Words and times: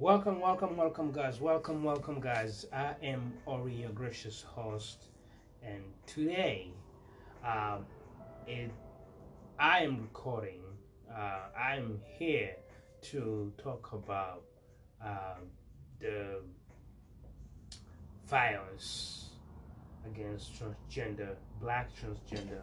Welcome, 0.00 0.38
welcome, 0.40 0.76
welcome, 0.76 1.10
guys. 1.10 1.40
Welcome, 1.40 1.82
welcome, 1.82 2.20
guys. 2.20 2.66
I 2.72 2.94
am 3.02 3.32
Ori, 3.46 3.74
your 3.74 3.90
gracious 3.90 4.42
host, 4.42 5.06
and 5.60 5.82
today, 6.06 6.70
um, 7.44 7.84
it, 8.46 8.70
I 9.58 9.80
am 9.80 10.00
recording. 10.02 10.60
Uh, 11.12 11.48
I 11.58 11.74
am 11.74 12.00
here 12.16 12.54
to 13.10 13.52
talk 13.58 13.92
about 13.92 14.44
um, 15.04 15.48
the 15.98 16.42
violence 18.28 19.30
against 20.06 20.52
transgender, 20.62 21.34
black 21.60 21.90
transgender 22.00 22.60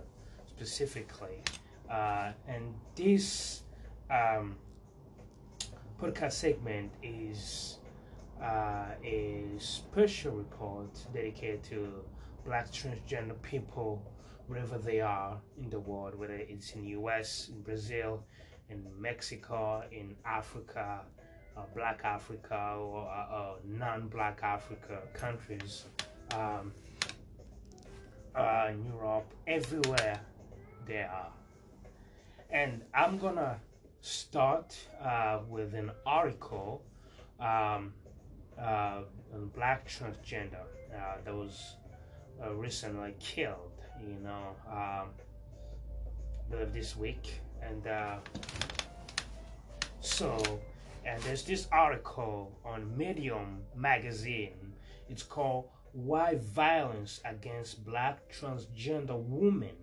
specifically, 0.47 1.44
uh, 1.91 2.31
and 2.47 2.73
this. 2.96 3.63
Um, 4.09 4.56
podcast 6.02 6.34
segment 6.34 6.92
is 7.02 7.78
uh, 8.42 8.88
a 9.04 9.46
special 9.58 10.34
report 10.34 10.90
dedicated 11.14 11.64
to 11.64 12.04
black 12.46 12.70
transgender 12.72 13.42
people 13.42 14.02
wherever 14.48 14.78
they 14.78 15.00
are 15.00 15.40
in 15.58 15.70
the 15.70 15.80
world, 15.80 16.16
whether 16.16 16.36
it's 16.36 16.74
in 16.74 16.84
the 16.84 16.90
US, 16.90 17.50
in 17.50 17.62
Brazil, 17.62 18.24
in 18.70 18.86
Mexico, 19.00 19.84
in 19.92 20.16
Africa, 20.26 21.02
uh, 21.58 21.62
black 21.74 22.02
Africa, 22.04 22.76
or 22.78 23.08
uh, 23.08 23.54
non 23.64 24.08
black 24.08 24.42
Africa 24.44 25.00
countries, 25.14 25.86
um, 26.34 26.74
uh, 28.36 28.68
in 28.70 28.86
Europe, 28.86 29.34
everywhere 29.48 30.20
they 30.86 31.04
are. 31.04 31.32
And 32.52 32.82
I'm 32.94 33.18
gonna 33.18 33.60
start 34.06 34.78
uh, 35.04 35.40
with 35.50 35.74
an 35.74 35.90
article 36.06 36.84
um, 37.40 37.92
uh, 38.60 39.00
on 39.34 39.48
black 39.56 39.88
transgender 39.88 40.62
uh, 40.94 41.16
that 41.24 41.34
was 41.34 41.78
uh, 42.44 42.54
recently 42.54 43.16
killed, 43.20 43.82
you 44.00 44.18
know, 44.24 44.56
um, 44.72 45.08
this 46.72 46.96
week. 46.96 47.42
And 47.64 47.88
uh, 47.88 48.18
so, 50.02 50.62
and 51.04 51.20
there's 51.24 51.44
this 51.44 51.68
article 51.72 52.60
on 52.64 52.96
Medium 52.96 53.64
magazine. 53.76 54.74
It's 55.10 55.24
called 55.24 55.70
Why 55.94 56.36
Violence 56.36 57.22
Against 57.26 57.84
Black 57.84 58.20
Transgender 58.32 59.20
Women 59.20 59.76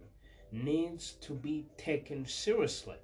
Needs 0.52 1.12
to 1.22 1.32
Be 1.32 1.66
Taken 1.76 2.24
Seriously. 2.24 2.98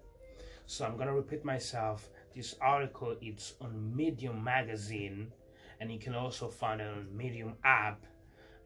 So 0.69 0.85
I'm 0.85 0.99
gonna 0.99 1.15
repeat 1.15 1.47
myself. 1.47 2.11
This 2.37 2.55
article 2.61 3.17
it's 3.23 3.55
on 3.59 3.97
Medium 3.97 4.45
magazine, 4.45 5.33
and 5.81 5.91
you 5.91 5.99
can 5.99 6.15
also 6.15 6.49
find 6.49 6.83
it 6.83 6.87
on 6.87 7.09
Medium 7.17 7.55
app, 7.65 8.05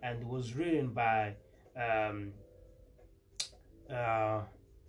and 0.03 0.21
it 0.21 0.27
was 0.27 0.53
written 0.55 0.89
by 0.89 1.37
um, 1.77 2.33
uh, 3.89 4.41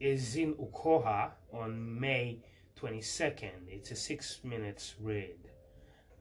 Ezinne 0.01 0.55
Ukoha 0.55 1.29
on 1.53 1.99
May 1.99 2.39
22nd. 2.81 3.67
It's 3.69 3.91
a 3.91 3.95
six 3.95 4.39
minutes 4.43 4.95
read, 4.99 5.37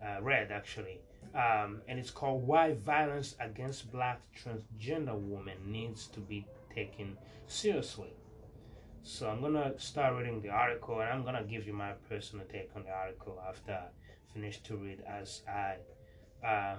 uh, 0.04 0.20
read 0.20 0.52
actually, 0.52 1.00
um, 1.34 1.80
and 1.88 1.98
it's 1.98 2.10
called 2.10 2.46
"Why 2.46 2.74
Violence 2.74 3.34
Against 3.40 3.90
Black 3.90 4.20
Transgender 4.36 5.18
Women 5.18 5.56
Needs 5.64 6.06
to 6.08 6.20
Be 6.20 6.46
Taken 6.74 7.16
Seriously." 7.46 8.12
So 9.04 9.28
I'm 9.28 9.40
gonna 9.40 9.72
start 9.80 10.14
reading 10.14 10.40
the 10.42 10.50
article, 10.50 11.00
and 11.00 11.10
I'm 11.10 11.24
gonna 11.24 11.42
give 11.42 11.66
you 11.66 11.72
my 11.72 11.90
personal 12.08 12.46
take 12.46 12.70
on 12.76 12.84
the 12.84 12.92
article 12.92 13.42
after 13.48 13.72
I 13.72 14.32
finish 14.32 14.60
to 14.60 14.76
read, 14.76 15.02
as 15.08 15.42
I 15.48 15.78
uh, 16.46 16.76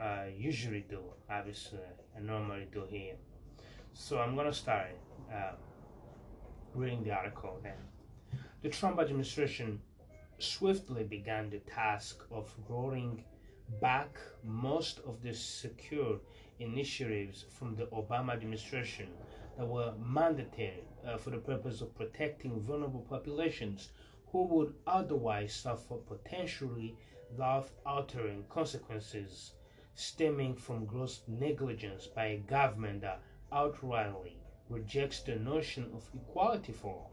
uh, 0.00 0.26
usually 0.36 0.86
do. 0.88 1.00
Obviously, 1.28 1.80
I 2.16 2.20
normally 2.20 2.68
do 2.72 2.84
here. 2.88 3.16
So 3.92 4.20
I'm 4.20 4.36
gonna 4.36 4.52
start 4.52 4.86
uh, 5.34 5.56
reading 6.74 7.02
the 7.02 7.10
article. 7.10 7.58
Then, 7.60 7.78
the 8.62 8.68
Trump 8.68 9.00
administration 9.00 9.80
swiftly 10.38 11.02
began 11.02 11.50
the 11.50 11.58
task 11.58 12.24
of 12.30 12.54
rolling 12.68 13.24
back 13.80 14.16
most 14.44 15.00
of 15.00 15.20
the 15.22 15.34
secure 15.34 16.20
initiatives 16.60 17.46
from 17.50 17.74
the 17.74 17.86
Obama 17.86 18.32
administration 18.32 19.08
that 19.58 19.66
were 19.66 19.92
mandatory 19.98 20.84
uh, 21.06 21.16
for 21.16 21.30
the 21.30 21.38
purpose 21.38 21.80
of 21.80 21.94
protecting 21.96 22.60
vulnerable 22.60 23.04
populations 23.10 23.90
who 24.30 24.44
would 24.44 24.72
otherwise 24.86 25.52
suffer 25.52 25.96
potentially 25.96 26.94
life 27.36 27.72
altering 27.84 28.44
consequences 28.48 29.52
stemming 29.94 30.54
from 30.54 30.86
gross 30.86 31.22
negligence 31.26 32.06
by 32.06 32.26
a 32.26 32.38
government 32.38 33.00
that 33.00 33.20
outrightly 33.52 34.36
rejects 34.68 35.22
the 35.22 35.34
notion 35.34 35.90
of 35.92 36.08
equality 36.14 36.72
for 36.72 36.92
all. 36.92 37.10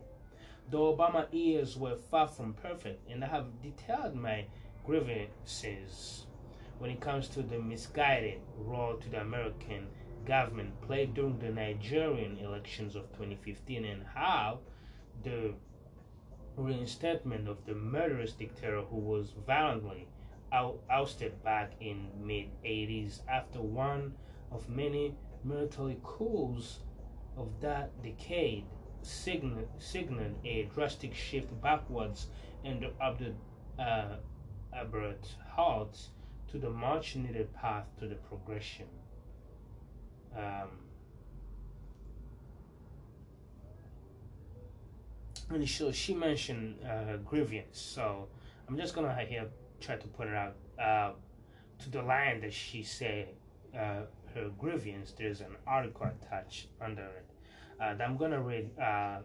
The 0.69 0.77
Obama 0.77 1.27
years 1.31 1.77
were 1.77 1.95
far 1.95 2.27
from 2.27 2.53
perfect, 2.53 3.09
and 3.09 3.23
I 3.23 3.27
have 3.27 3.61
detailed 3.61 4.15
my 4.15 4.45
grievances 4.85 6.25
when 6.77 6.91
it 6.91 6.99
comes 7.01 7.27
to 7.29 7.41
the 7.41 7.59
misguided 7.59 8.39
role 8.57 8.97
to 8.97 9.09
the 9.09 9.21
American 9.21 9.87
government 10.25 10.81
played 10.81 11.13
during 11.13 11.39
the 11.39 11.49
Nigerian 11.49 12.37
elections 12.37 12.95
of 12.95 13.03
2015 13.13 13.85
and 13.85 14.03
how 14.13 14.59
the 15.23 15.53
reinstatement 16.57 17.47
of 17.47 17.65
the 17.65 17.75
murderous 17.75 18.33
dictator 18.33 18.81
who 18.81 18.97
was 18.97 19.33
violently 19.45 20.07
ousted 20.89 21.43
back 21.43 21.73
in 21.81 22.07
mid 22.17 22.47
80s 22.63 23.19
after 23.27 23.61
one 23.61 24.13
of 24.51 24.69
many 24.69 25.15
military 25.43 25.97
coups 26.03 26.79
of 27.37 27.49
that 27.61 27.91
decade 28.01 28.65
signaled, 29.01 29.67
a 30.45 30.63
drastic 30.73 31.13
shift 31.13 31.61
backwards 31.61 32.27
and 32.63 32.81
the 32.81 33.33
uh, 33.81 34.15
abrupt 34.73 35.35
halt 35.55 36.09
to 36.47 36.57
the 36.57 36.69
much 36.69 37.15
needed 37.15 37.53
path 37.53 37.85
to 37.99 38.07
the 38.07 38.15
progression 38.15 38.87
um, 40.35 40.69
and 45.49 45.69
so 45.69 45.91
she 45.91 46.13
mentioned 46.13 46.77
uh, 46.85 47.17
grievance. 47.17 47.79
So 47.79 48.27
I'm 48.67 48.77
just 48.77 48.95
gonna 48.95 49.15
here 49.27 49.47
try 49.79 49.95
to 49.95 50.07
put 50.07 50.27
it 50.27 50.35
out 50.35 50.55
uh, 50.79 51.11
to 51.79 51.89
the 51.89 52.01
line 52.01 52.41
that 52.41 52.53
she 52.53 52.83
said 52.83 53.29
uh, 53.77 54.01
her 54.33 54.49
grievance. 54.57 55.13
There's 55.17 55.41
an 55.41 55.55
article 55.67 56.07
attached 56.07 56.67
under 56.81 57.03
it 57.03 57.25
that 57.79 58.01
I'm 58.01 58.17
gonna 58.17 58.41
read. 58.41 58.69
Uh, 58.79 59.19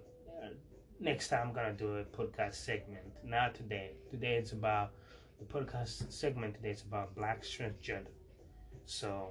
next 1.00 1.28
time 1.28 1.48
I'm 1.48 1.54
gonna 1.54 1.72
do 1.72 1.96
a 1.96 2.04
podcast 2.04 2.54
segment. 2.54 3.04
Not 3.24 3.54
today. 3.54 3.92
Today 4.10 4.36
it's 4.36 4.52
about 4.52 4.92
the 5.38 5.44
podcast 5.44 6.12
segment. 6.12 6.54
Today 6.54 6.70
it's 6.70 6.82
about 6.82 7.14
black 7.14 7.42
transgender. 7.42 8.06
So 8.84 9.30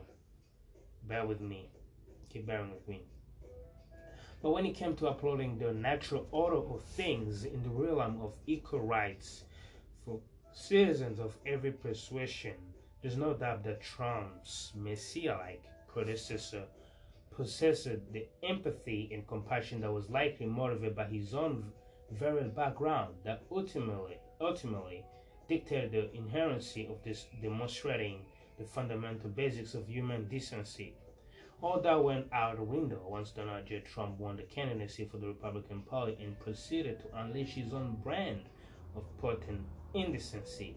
bear 1.09 1.25
with 1.25 1.41
me. 1.41 1.69
Keep 2.29 2.45
bearing 2.45 2.71
with 2.71 2.87
me. 2.87 3.01
But 4.41 4.51
when 4.51 4.65
it 4.65 4.75
came 4.75 4.95
to 4.97 5.07
uploading 5.07 5.57
the 5.57 5.73
natural 5.73 6.27
order 6.31 6.57
of 6.57 6.81
things 6.83 7.43
in 7.43 7.63
the 7.63 7.69
realm 7.69 8.21
of 8.21 8.35
equal 8.45 8.81
rights 8.81 9.43
for 10.05 10.21
citizens 10.53 11.19
of 11.19 11.35
every 11.45 11.71
persuasion, 11.71 12.55
there's 13.01 13.17
no 13.17 13.33
doubt 13.33 13.63
that 13.63 13.81
Trump's 13.81 14.71
messiah-like 14.75 15.63
predecessor 15.87 16.63
possessed 17.31 17.87
the 18.13 18.27
empathy 18.43 19.09
and 19.11 19.27
compassion 19.27 19.81
that 19.81 19.91
was 19.91 20.09
likely 20.09 20.45
motivated 20.45 20.95
by 20.95 21.05
his 21.05 21.33
own 21.33 21.71
varied 22.11 22.55
background 22.55 23.15
that 23.23 23.41
ultimately 23.51 24.17
ultimately 24.41 25.03
dictated 25.47 25.91
the 25.91 26.17
inherency 26.17 26.89
of 26.89 27.03
this 27.03 27.25
demonstrating 27.41 28.19
the 28.59 28.65
fundamental 28.65 29.29
basics 29.29 29.73
of 29.73 29.87
human 29.87 30.27
decency. 30.27 30.93
All 31.61 31.79
that 31.81 32.03
went 32.03 32.27
out 32.33 32.57
the 32.57 32.63
window 32.63 33.01
once 33.07 33.31
Donald 33.31 33.65
J. 33.65 33.79
Trump 33.79 34.19
won 34.19 34.35
the 34.35 34.43
candidacy 34.43 35.05
for 35.05 35.17
the 35.17 35.27
Republican 35.27 35.81
Party 35.81 36.17
and 36.21 36.39
proceeded 36.39 36.99
to 36.99 37.19
unleash 37.19 37.53
his 37.53 37.73
own 37.73 37.97
brand 38.03 38.43
of 38.95 39.03
potent 39.17 39.65
indecency 39.93 40.75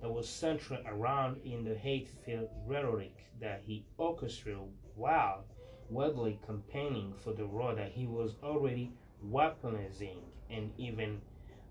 that 0.00 0.10
was 0.10 0.28
centered 0.28 0.80
around 0.86 1.40
in 1.44 1.64
the 1.64 1.74
hate-filled 1.74 2.48
rhetoric 2.66 3.16
that 3.40 3.62
he 3.66 3.84
orchestrated 3.96 4.60
while 4.94 5.44
wildly 5.90 6.38
campaigning 6.46 7.14
for 7.22 7.32
the 7.32 7.44
role 7.44 7.74
that 7.74 7.90
he 7.92 8.06
was 8.06 8.36
already 8.42 8.92
weaponizing 9.26 10.18
and 10.50 10.70
even 10.78 11.20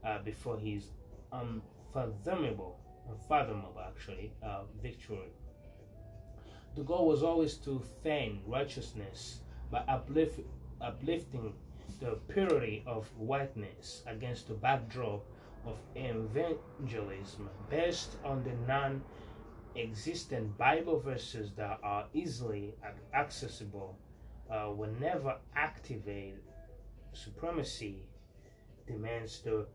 uh, 0.06 0.20
before 0.24 0.58
his 0.58 0.92
unfathomable, 1.32 2.80
unfathomable 3.10 3.82
actually, 3.86 4.34
uh, 4.44 4.62
victory. 4.82 5.32
The 6.76 6.84
goal 6.84 7.08
was 7.08 7.22
always 7.22 7.58
to 7.58 7.80
feign 8.02 8.42
righteousness 8.48 9.42
by 9.70 9.80
uplift, 9.88 10.40
uplifting 10.82 11.54
the 12.00 12.18
purity 12.28 12.84
of 12.88 13.08
whiteness 13.16 14.02
against 14.08 14.48
the 14.48 14.56
backdrop 14.56 15.24
of 15.66 15.80
evangelism 15.96 17.50
based 17.70 18.18
on 18.24 18.44
the 18.44 18.54
non 18.54 19.04
existent 19.76 20.58
Bible 20.58 21.00
verses 21.00 21.52
that 21.54 21.80
are 21.84 22.08
easily 22.14 22.76
accessible 23.14 23.98
uh, 24.50 24.72
never 25.00 25.38
activate 25.56 26.36
supremacy 27.14 28.08
demands 28.88 29.42
the 29.42 29.66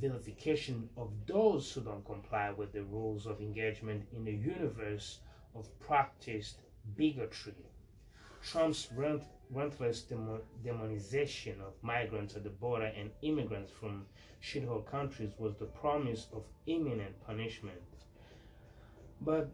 vilification 0.00 0.88
of 0.96 1.10
those 1.26 1.72
who 1.72 1.80
don't 1.80 2.04
comply 2.04 2.50
with 2.50 2.72
the 2.72 2.82
rules 2.82 3.26
of 3.26 3.40
engagement 3.40 4.06
in 4.12 4.24
the 4.24 4.32
universe 4.32 5.20
of 5.54 5.66
practiced 5.80 6.58
bigotry. 6.96 7.54
Trump's 8.42 8.88
relentless 8.94 10.04
demonization 10.64 11.60
of 11.60 11.72
migrants 11.82 12.36
at 12.36 12.44
the 12.44 12.50
border 12.50 12.92
and 12.96 13.10
immigrants 13.22 13.72
from 13.72 14.06
shithole 14.42 14.86
countries 14.86 15.32
was 15.38 15.56
the 15.56 15.66
promise 15.66 16.26
of 16.32 16.44
imminent 16.66 17.14
punishment. 17.26 17.82
But 19.20 19.50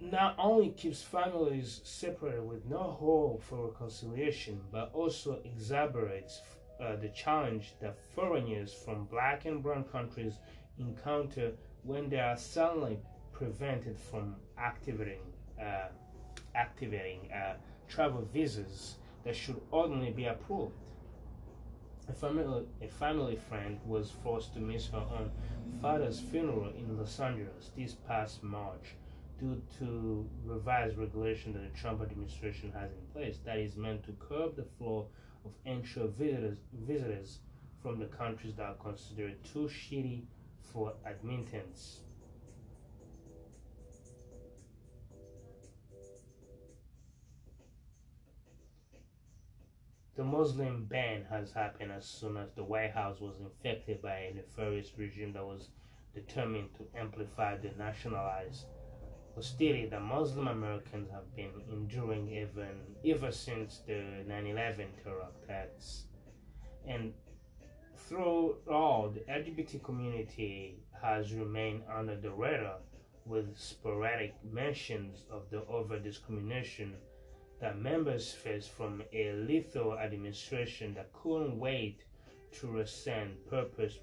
not 0.00 0.34
only 0.38 0.70
keeps 0.70 1.02
families 1.02 1.80
separated 1.84 2.46
with 2.46 2.64
no 2.66 2.78
hope 2.78 3.42
for 3.42 3.68
reconciliation, 3.68 4.60
but 4.70 4.90
also 4.92 5.40
exacerbates 5.46 6.40
uh, 6.80 6.96
the 6.96 7.08
challenge 7.08 7.74
that 7.80 7.96
foreigners 8.14 8.72
from 8.72 9.04
black 9.04 9.44
and 9.44 9.62
brown 9.62 9.84
countries 9.84 10.34
encounter 10.78 11.52
when 11.84 12.08
they 12.08 12.18
are 12.18 12.36
suddenly 12.36 12.98
prevented 13.32 13.98
from 13.98 14.36
activating 14.62 15.20
uh, 15.60 15.88
activating 16.54 17.20
uh, 17.32 17.54
travel 17.88 18.26
visas 18.32 18.96
that 19.24 19.36
should 19.36 19.60
ordinarily 19.72 20.10
be 20.10 20.26
approved. 20.26 20.74
A 22.08 22.12
family, 22.12 22.66
a 22.82 22.88
family 22.88 23.36
friend 23.48 23.78
was 23.86 24.10
forced 24.22 24.52
to 24.54 24.60
miss 24.60 24.88
her 24.88 24.98
own 25.18 25.30
father's 25.80 26.20
funeral 26.20 26.72
in 26.76 26.98
Los 26.98 27.20
Angeles 27.20 27.70
this 27.76 27.94
past 27.94 28.42
March 28.42 28.96
due 29.38 29.62
to 29.78 30.28
revised 30.44 30.98
regulation 30.98 31.52
that 31.52 31.62
the 31.62 31.78
Trump 31.80 32.02
administration 32.02 32.72
has 32.72 32.90
in 32.90 33.06
place 33.12 33.38
that 33.44 33.58
is 33.58 33.76
meant 33.76 34.04
to 34.04 34.12
curb 34.12 34.56
the 34.56 34.64
flow 34.78 35.08
of 35.44 35.52
entry 35.66 36.08
visitors, 36.18 36.58
visitors 36.72 37.38
from 37.82 37.98
the 37.98 38.06
countries 38.06 38.54
that 38.54 38.66
are 38.66 38.74
considered 38.74 39.36
too 39.44 39.68
shitty 39.68 40.22
for 40.72 40.92
admittance. 41.04 42.00
The 50.14 50.24
Muslim 50.24 50.84
ban 50.84 51.24
has 51.30 51.52
happened 51.52 51.90
as 51.90 52.04
soon 52.04 52.36
as 52.36 52.52
the 52.52 52.62
White 52.62 52.90
House 52.90 53.18
was 53.20 53.38
infected 53.40 54.02
by 54.02 54.16
a 54.16 54.34
nefarious 54.34 54.92
regime 54.98 55.32
that 55.32 55.44
was 55.44 55.70
determined 56.14 56.68
to 56.74 56.86
amplify 56.94 57.56
the 57.56 57.70
nationalized 57.78 58.66
hostility 59.34 59.86
that 59.86 60.02
Muslim 60.02 60.48
Americans 60.48 61.08
have 61.10 61.34
been 61.34 61.62
enduring 61.70 62.28
even 62.28 62.94
ever 63.06 63.32
since 63.32 63.78
the 63.86 64.22
9/11 64.28 65.02
terror 65.02 65.28
attacks. 65.42 66.04
And 66.86 67.14
throughout, 67.96 68.58
all 68.70 69.08
the 69.08 69.20
LGBT 69.20 69.82
community 69.82 70.76
has 71.00 71.32
remained 71.32 71.84
under 71.88 72.16
the 72.16 72.30
radar 72.30 72.80
with 73.24 73.56
sporadic 73.56 74.34
mentions 74.44 75.24
of 75.30 75.48
the 75.48 75.64
over 75.66 75.98
discrimination 75.98 76.96
that 77.62 77.78
members 77.78 78.32
face 78.32 78.66
from 78.66 79.00
a 79.12 79.32
lethal 79.34 79.96
administration 79.96 80.92
that 80.94 81.12
couldn't 81.12 81.56
wait 81.56 82.02
to 82.50 82.66
rescind 82.66 83.36
purpose 83.48 83.98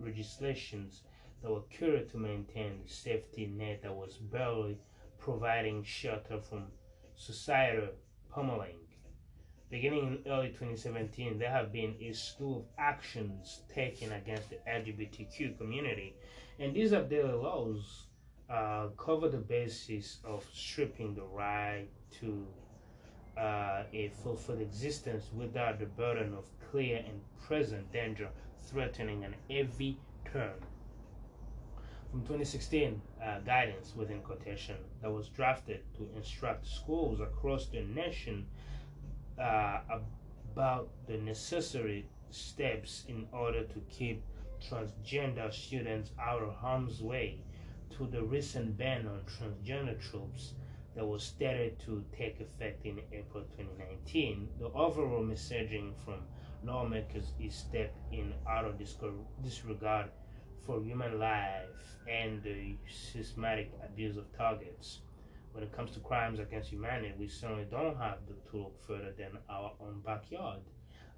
legislations 0.00 1.02
that 1.40 1.50
were 1.50 1.62
curated 1.72 2.10
to 2.10 2.18
maintain 2.18 2.80
the 2.82 2.92
safety 2.92 3.46
net 3.46 3.80
that 3.80 3.94
was 3.94 4.16
barely 4.16 4.76
providing 5.20 5.84
shelter 5.84 6.40
from 6.40 6.64
societal 7.14 7.90
pummeling. 8.28 8.74
Beginning 9.70 10.20
in 10.24 10.32
early 10.32 10.48
2017, 10.48 11.38
there 11.38 11.50
have 11.50 11.72
been 11.72 11.94
a 12.00 12.12
slew 12.12 12.56
of 12.56 12.64
actions 12.76 13.60
taken 13.72 14.12
against 14.14 14.50
the 14.50 14.58
LGBTQ 14.68 15.56
community, 15.58 16.16
and 16.58 16.74
these 16.74 16.92
are 16.92 17.02
updated 17.02 17.40
laws 17.40 18.06
uh, 18.50 18.88
cover 18.96 19.28
the 19.28 19.38
basis 19.38 20.18
of 20.24 20.44
stripping 20.52 21.14
the 21.14 21.24
right 21.24 21.86
to 22.20 22.46
uh, 23.36 23.82
a 23.92 24.10
fulfilled 24.22 24.60
existence 24.60 25.30
without 25.34 25.78
the 25.78 25.86
burden 25.86 26.34
of 26.34 26.44
clear 26.70 26.98
and 26.98 27.20
present 27.46 27.92
danger 27.92 28.28
threatening 28.68 29.24
an 29.24 29.34
every 29.50 29.98
turn. 30.32 30.54
From 32.10 32.20
2016, 32.22 33.00
uh, 33.22 33.40
guidance 33.40 33.92
within 33.94 34.20
quotation 34.20 34.76
that 35.02 35.10
was 35.10 35.28
drafted 35.28 35.80
to 35.96 36.08
instruct 36.16 36.66
schools 36.66 37.20
across 37.20 37.66
the 37.66 37.82
nation 37.82 38.46
uh, 39.38 39.80
about 40.52 40.88
the 41.06 41.18
necessary 41.18 42.06
steps 42.30 43.04
in 43.08 43.26
order 43.32 43.64
to 43.64 43.80
keep 43.90 44.22
transgender 44.60 45.52
students 45.52 46.10
out 46.18 46.42
of 46.42 46.54
harm's 46.54 47.02
way 47.02 47.38
to 47.90 48.06
the 48.06 48.22
recent 48.22 48.76
ban 48.76 49.06
on 49.06 49.20
transgender 49.26 49.98
troops 50.10 50.54
that 50.96 51.06
was 51.06 51.22
stated 51.22 51.78
to 51.78 52.02
take 52.16 52.40
effect 52.40 52.86
in 52.86 52.98
April 53.12 53.44
2019, 53.58 54.48
the 54.58 54.66
overall 54.72 55.22
messaging 55.22 55.92
from 56.04 56.20
lawmakers 56.64 57.32
is 57.38 57.54
step 57.54 57.94
in 58.10 58.32
utter 58.50 58.72
disregard 59.42 60.06
for 60.64 60.82
human 60.82 61.20
life 61.20 61.98
and 62.10 62.42
the 62.42 62.76
systematic 62.88 63.70
abuse 63.84 64.16
of 64.16 64.24
targets. 64.36 65.00
When 65.52 65.62
it 65.62 65.76
comes 65.76 65.90
to 65.92 66.00
crimes 66.00 66.38
against 66.38 66.70
humanity, 66.70 67.12
we 67.18 67.28
certainly 67.28 67.66
don't 67.70 67.98
have 67.98 68.18
to 68.26 68.56
look 68.56 68.80
further 68.86 69.12
than 69.18 69.38
our 69.50 69.72
own 69.78 70.00
backyard, 70.04 70.60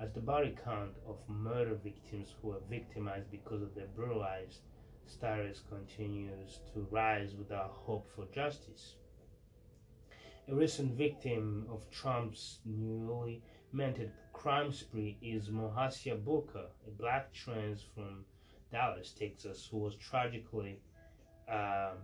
as 0.01 0.13
the 0.13 0.21
body 0.21 0.57
count 0.65 0.91
of 1.07 1.17
murder 1.29 1.77
victims 1.85 2.35
who 2.43 2.51
are 2.51 2.61
victimized 2.69 3.31
because 3.31 3.63
of 3.63 3.75
their 3.77 3.87
brutalized 3.95 4.63
status 5.07 5.63
continues 5.69 6.59
to 6.75 6.87
rise 6.91 7.35
without 7.39 7.71
hope 7.71 8.09
for 8.15 8.27
justice. 8.35 8.97
A 10.51 10.55
recent 10.55 10.95
victim 10.95 11.67
of 11.71 11.83
Trump's 11.91 12.61
newly 12.65 13.43
minted 13.71 14.11
crime 14.33 14.73
spree 14.73 15.19
is 15.21 15.51
Muhlaysia 15.51 16.25
Booker, 16.25 16.65
a 16.87 16.91
black 16.91 17.35
trans 17.35 17.85
from 17.95 18.25
Dallas, 18.73 19.13
Texas, 19.13 19.69
who 19.71 19.77
was 19.77 19.95
tragically 19.97 20.81
um, 21.51 21.99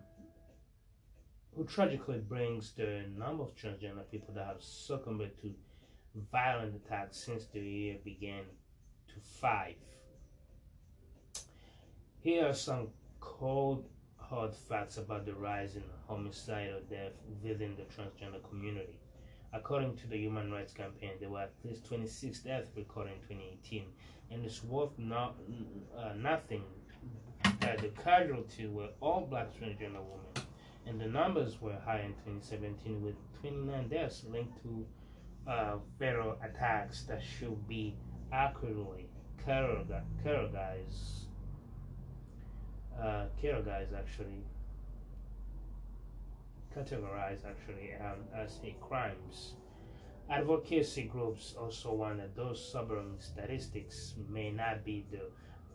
who 1.56 1.64
tragically 1.64 2.18
brings 2.18 2.72
the 2.72 3.06
number 3.16 3.44
of 3.44 3.54
transgender 3.56 4.10
people 4.10 4.34
that 4.34 4.46
have 4.46 4.62
succumbed 4.62 5.30
to 5.40 5.54
violent 6.30 6.74
attacks 6.74 7.16
since 7.16 7.46
the 7.46 7.60
year 7.60 7.96
began 8.04 8.44
to 9.08 9.14
five. 9.40 9.76
Here 12.20 12.46
are 12.48 12.54
some 12.54 12.88
cold 13.20 13.88
hard 14.28 14.54
facts 14.54 14.96
about 14.96 15.26
the 15.26 15.34
rise 15.34 15.76
in 15.76 15.82
homicidal 16.08 16.80
death 16.88 17.12
within 17.42 17.76
the 17.76 17.82
transgender 17.82 18.42
community. 18.48 18.98
According 19.52 19.96
to 19.98 20.08
the 20.08 20.16
Human 20.16 20.50
Rights 20.50 20.72
Campaign, 20.72 21.12
there 21.20 21.28
were 21.28 21.42
at 21.42 21.52
least 21.62 21.86
26 21.86 22.40
deaths 22.40 22.70
recorded 22.76 23.12
in 23.12 23.20
2018, 23.36 23.84
and 24.30 24.44
it's 24.44 24.64
worth 24.64 24.98
not, 24.98 25.36
uh, 25.96 26.14
nothing 26.14 26.64
that 27.60 27.78
the 27.78 27.90
casualties 28.02 28.68
were 28.68 28.88
all 29.00 29.26
black 29.28 29.52
transgender 29.54 30.02
women, 30.02 30.48
and 30.86 31.00
the 31.00 31.06
numbers 31.06 31.60
were 31.60 31.78
high 31.84 32.00
in 32.00 32.14
2017 32.24 33.02
with 33.02 33.14
29 33.40 33.88
deaths 33.88 34.24
linked 34.28 34.60
to 34.62 34.86
uh, 35.46 35.76
federal 35.98 36.36
attacks 36.42 37.02
that 37.02 37.22
should 37.22 37.68
be 37.68 37.94
accurately 38.32 39.06
categorized 39.46 41.23
uh, 43.00 43.26
categorized 43.42 43.96
actually 43.96 44.44
categorized 46.76 47.44
actually 47.46 47.92
um, 48.00 48.24
as 48.34 48.58
a 48.64 48.74
crimes. 48.80 49.54
Advocacy 50.30 51.02
groups 51.04 51.54
also 51.60 51.94
warn 51.94 52.18
that 52.18 52.34
those 52.34 52.72
sobering 52.72 53.14
statistics 53.18 54.14
may 54.28 54.50
not 54.50 54.84
be 54.84 55.04
the 55.10 55.20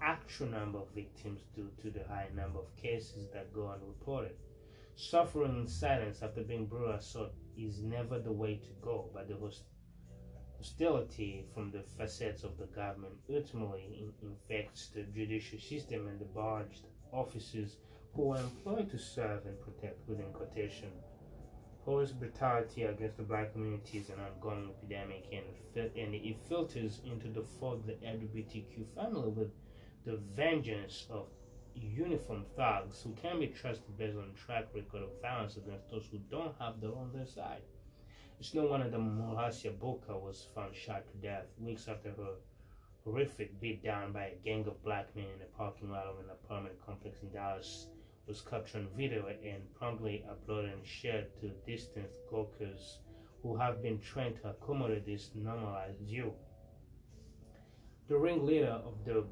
actual 0.02 0.48
number 0.48 0.80
of 0.80 0.90
victims 0.96 1.42
due 1.56 1.70
to 1.82 1.90
the 1.92 2.04
high 2.08 2.28
number 2.36 2.60
of 2.60 2.76
cases 2.76 3.30
that 3.34 3.54
go 3.54 3.70
unreported. 3.70 4.36
Suffering 4.96 5.56
in 5.60 5.68
silence 5.68 6.22
after 6.22 6.42
being 6.42 6.66
brutally 6.66 6.96
assaulted 6.96 7.36
is 7.58 7.82
never 7.82 8.20
the 8.20 8.32
way 8.32 8.56
to 8.56 8.70
go, 8.82 9.10
but 9.14 9.30
the 9.30 9.36
host 9.36 9.64
hostility 10.58 11.46
from 11.54 11.72
the 11.72 11.82
facets 11.98 12.44
of 12.44 12.58
the 12.58 12.66
government 12.66 13.14
ultimately 13.34 14.12
infects 14.22 14.90
the 14.90 15.04
judicial 15.04 15.58
system 15.58 16.08
and 16.08 16.20
the 16.20 16.26
barged 16.26 16.86
officers 17.14 17.78
who 18.14 18.32
are 18.32 18.40
employed 18.40 18.90
to 18.92 18.98
serve 18.98 19.46
and 19.46 19.60
protect 19.62 20.08
within 20.08 20.32
quotation. 20.34 20.90
Police 21.86 22.12
brutality 22.12 22.84
against 22.84 23.18
the 23.18 23.24
black 23.24 23.54
community 23.54 24.00
is 24.00 24.10
an 24.10 24.20
ongoing 24.20 24.70
epidemic 24.70 25.26
and, 25.32 25.92
and 25.96 26.14
it 26.14 26.38
filters 26.48 27.02
into 27.06 27.30
the 27.30 27.44
fold 27.60 27.88
the 27.88 27.94
LGBTQ 27.94 28.86
family 28.96 29.30
with 29.30 29.52
the 30.06 30.18
vengeance 30.36 31.08
of 31.10 31.28
uniform 31.76 32.44
thugs 32.56 33.02
who 33.02 33.14
can 33.14 33.40
be 33.40 33.48
trusted 33.48 33.98
based 33.98 34.18
on 34.18 34.34
track 34.34 34.66
record 34.74 35.04
of 35.04 35.22
violence 35.22 35.58
against 35.58 35.90
those 35.90 36.08
who 36.12 36.18
don't 36.30 36.54
have 36.60 36.82
the 36.82 36.90
law 36.90 37.02
on 37.02 37.14
their 37.14 37.26
side. 37.26 37.62
It's 38.40 38.54
no 38.54 38.66
wonder 38.68 38.90
that 38.90 39.00
Muhlaysia 39.00 39.78
Booker 39.78 40.18
was 40.18 40.48
found 40.56 40.76
shot 40.76 41.04
to 41.08 41.18
death 41.18 41.46
weeks 41.60 41.88
after 41.88 42.10
her 42.10 42.36
horrific 43.04 43.60
beatdown 43.62 44.14
by 44.14 44.26
a 44.26 44.36
gang 44.44 44.68
of 44.68 44.84
black 44.84 45.16
men 45.16 45.26
in 45.26 45.42
a 45.42 45.58
parking 45.58 45.92
lot 45.92 46.06
of 46.06 46.20
an 46.20 46.30
apartment 46.32 46.76
complex 46.86 47.22
in 47.22 47.32
Dallas 47.32 47.88
was 48.28 48.42
captured 48.42 48.82
on 48.82 48.88
video 48.96 49.26
and 49.28 49.74
promptly 49.76 50.24
uploaded 50.30 50.74
and 50.74 50.86
shared 50.86 51.28
to 51.40 51.50
distant 51.66 52.08
gawkers 52.30 53.00
who 53.42 53.56
have 53.56 53.82
been 53.82 54.00
trained 54.00 54.36
to 54.42 54.50
accommodate 54.50 55.06
this 55.06 55.32
normalized 55.34 56.00
view. 56.00 56.34
The 58.08 58.18
ringleader 58.18 58.82
of 58.86 58.94
the 59.06 59.24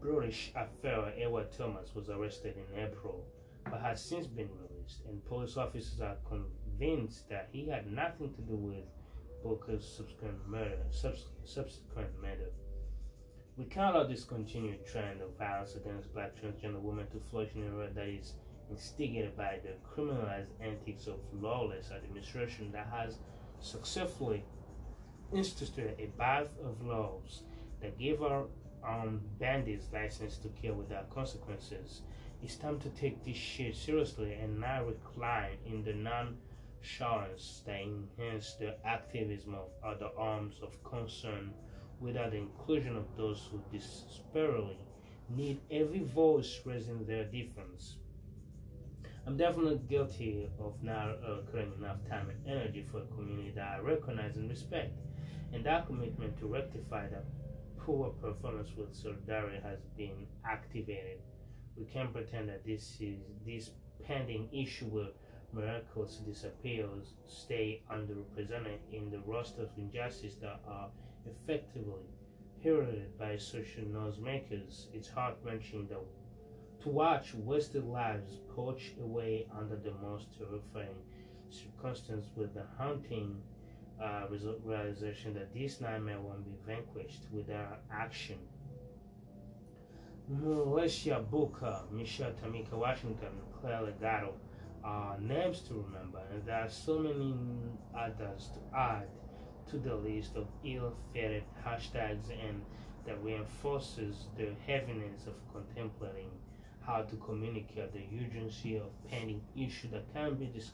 brutish 0.00 0.52
affair, 0.54 1.12
Edward 1.18 1.52
Thomas, 1.52 1.94
was 1.94 2.08
arrested 2.08 2.54
in 2.56 2.80
April 2.80 3.26
but 3.70 3.80
has 3.80 4.02
since 4.02 4.26
been 4.26 4.48
released, 4.68 5.00
and 5.08 5.24
police 5.24 5.56
officers 5.56 6.00
are 6.00 6.16
convinced 6.28 7.28
that 7.30 7.48
he 7.50 7.66
had 7.66 7.90
nothing 7.90 8.32
to 8.34 8.42
do 8.42 8.54
with 8.54 8.84
Booker's 9.42 9.86
subsequent 9.86 10.46
murder. 10.46 10.78
subsequent 10.90 12.10
murder. 12.20 12.50
We 13.56 13.66
can't 13.66 13.94
allow 13.94 14.04
this 14.04 14.24
continued 14.24 14.84
trend 14.84 15.22
of 15.22 15.38
violence 15.38 15.76
against 15.76 16.12
black 16.12 16.32
transgender 16.34 16.80
women 16.80 17.06
to 17.10 17.20
flourish 17.30 17.54
in 17.54 17.72
a 17.72 17.78
way 17.78 17.88
that 17.94 18.08
is 18.08 18.34
instigated 18.68 19.36
by 19.36 19.60
the 19.62 19.74
criminalized 19.88 20.50
antics 20.60 21.06
of 21.06 21.20
lawless 21.32 21.92
administration 21.92 22.72
that 22.72 22.88
has 22.88 23.18
successfully 23.60 24.44
instituted 25.32 25.94
a 26.00 26.06
bath 26.18 26.48
of 26.64 26.84
laws 26.84 27.42
that 27.80 27.96
give 27.96 28.24
our 28.24 28.46
um, 28.84 29.20
bandits 29.38 29.86
license 29.92 30.36
to 30.38 30.48
kill 30.48 30.74
without 30.74 31.08
consequences. 31.14 32.02
It's 32.42 32.56
time 32.56 32.80
to 32.80 32.88
take 32.90 33.24
this 33.24 33.36
shit 33.36 33.76
seriously 33.76 34.32
and 34.34 34.60
not 34.60 34.88
recline 34.88 35.58
in 35.64 35.84
the 35.84 35.92
nonchalance 35.92 37.62
that 37.66 37.80
enhance 37.80 38.54
the 38.54 38.74
activism 38.84 39.54
of 39.54 39.68
other 39.84 40.10
arms 40.18 40.56
of 40.60 40.82
concern 40.82 41.54
without 42.04 42.32
the 42.32 42.36
inclusion 42.36 42.96
of 42.96 43.06
those 43.16 43.48
who 43.50 43.60
desperately 43.76 44.78
need 45.30 45.60
every 45.70 46.04
voice 46.04 46.60
raising 46.64 47.04
their 47.06 47.24
defense. 47.24 47.96
I'm 49.26 49.38
definitely 49.38 49.80
guilty 49.88 50.50
of 50.60 50.74
not 50.82 51.08
uh, 51.08 51.40
occurring 51.40 51.72
enough 51.78 51.96
time 52.10 52.28
and 52.28 52.46
energy 52.46 52.86
for 52.92 52.98
a 52.98 53.06
community 53.06 53.52
that 53.56 53.76
I 53.76 53.78
recognize 53.78 54.36
and 54.36 54.50
respect, 54.50 54.92
and 55.54 55.64
that 55.64 55.86
commitment 55.86 56.38
to 56.40 56.46
rectify 56.46 57.08
that 57.08 57.24
poor 57.78 58.10
performance 58.10 58.68
with 58.76 58.94
solidarity 58.94 59.60
has 59.62 59.78
been 59.96 60.26
activated. 60.46 61.20
We 61.76 61.86
can't 61.86 62.12
pretend 62.12 62.50
that 62.50 62.66
this 62.66 62.98
is 63.00 63.18
this 63.46 63.70
pending 64.06 64.48
issue 64.52 64.86
will 64.86 65.12
miraculously 65.54 66.26
disappear 66.26 66.84
or 66.84 66.98
stay 67.26 67.82
underrepresented 67.90 68.78
in 68.92 69.10
the 69.10 69.20
roster 69.20 69.62
of 69.62 69.68
injustices 69.78 70.38
that 70.40 70.60
are 70.68 70.90
effectively 71.26 72.04
heralded 72.62 73.18
by 73.18 73.36
social 73.36 73.84
noise 73.84 74.18
makers. 74.18 74.88
It's 74.92 75.08
heart 75.08 75.36
wrenching 75.44 75.86
though 75.88 76.06
to 76.84 76.88
watch 76.90 77.34
wasted 77.34 77.86
lives 77.86 78.40
poached 78.54 78.98
away 79.00 79.46
under 79.58 79.76
the 79.76 79.92
most 80.02 80.26
terrifying 80.36 80.96
circumstances 81.48 82.30
with 82.36 82.52
the 82.52 82.64
haunting 82.76 83.40
uh, 84.02 84.26
realization 84.64 85.34
that 85.34 85.54
this 85.54 85.80
nightmare 85.80 86.20
won't 86.20 86.44
be 86.44 86.52
vanquished 86.66 87.22
without 87.32 87.80
action. 87.90 88.38
Muhlaysia 90.30 91.22
Booker, 91.30 91.80
Michelle 91.90 92.32
Tamika 92.32 92.72
Washington, 92.72 93.28
Claire 93.60 93.82
Legato 93.82 94.34
are 94.82 95.18
names 95.20 95.60
to 95.60 95.74
remember, 95.86 96.20
and 96.32 96.44
there 96.44 96.60
are 96.60 96.68
so 96.68 96.98
many 96.98 97.34
others 97.96 98.50
to 98.54 98.76
add 98.76 99.08
to 99.70 99.78
the 99.78 99.94
list 99.94 100.36
of 100.36 100.46
ill-fated 100.64 101.44
hashtags 101.64 102.30
and 102.30 102.62
that 103.06 103.22
reinforces 103.22 104.26
the 104.36 104.48
heaviness 104.66 105.26
of 105.26 105.34
contemplating 105.52 106.30
how 106.80 107.02
to 107.02 107.16
communicate 107.16 107.92
the 107.92 108.04
urgency 108.22 108.76
of 108.76 108.90
pending 109.10 109.42
issue 109.56 109.88
that 109.90 110.12
can 110.12 110.34
be 110.34 110.46
dis- 110.46 110.72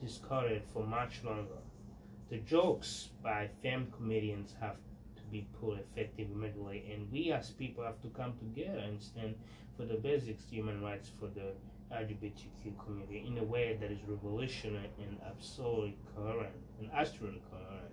discarded 0.00 0.62
for 0.72 0.84
much 0.84 1.22
longer. 1.24 1.60
The 2.30 2.38
jokes 2.38 3.08
by 3.22 3.48
famed 3.62 3.92
comedians 3.92 4.54
have 4.60 4.76
to 5.16 5.22
be 5.30 5.46
put 5.60 5.78
effective 5.78 6.28
immediately, 6.30 6.84
and 6.92 7.10
we 7.10 7.32
as 7.32 7.50
people 7.50 7.84
have 7.84 8.00
to 8.02 8.08
come 8.08 8.34
together 8.38 8.78
and 8.78 9.00
stand 9.00 9.34
for 9.76 9.84
the 9.84 9.94
basic 9.94 10.38
human 10.40 10.82
rights 10.82 11.10
for 11.18 11.28
the 11.28 11.52
LGBTQ 11.90 12.78
community 12.84 13.24
in 13.26 13.38
a 13.38 13.44
way 13.44 13.76
that 13.80 13.90
is 13.90 13.98
revolutionary 14.06 14.90
and 15.00 15.16
absolutely 15.26 15.96
coherent 16.14 16.54
and 16.80 16.90
coherent. 16.90 17.87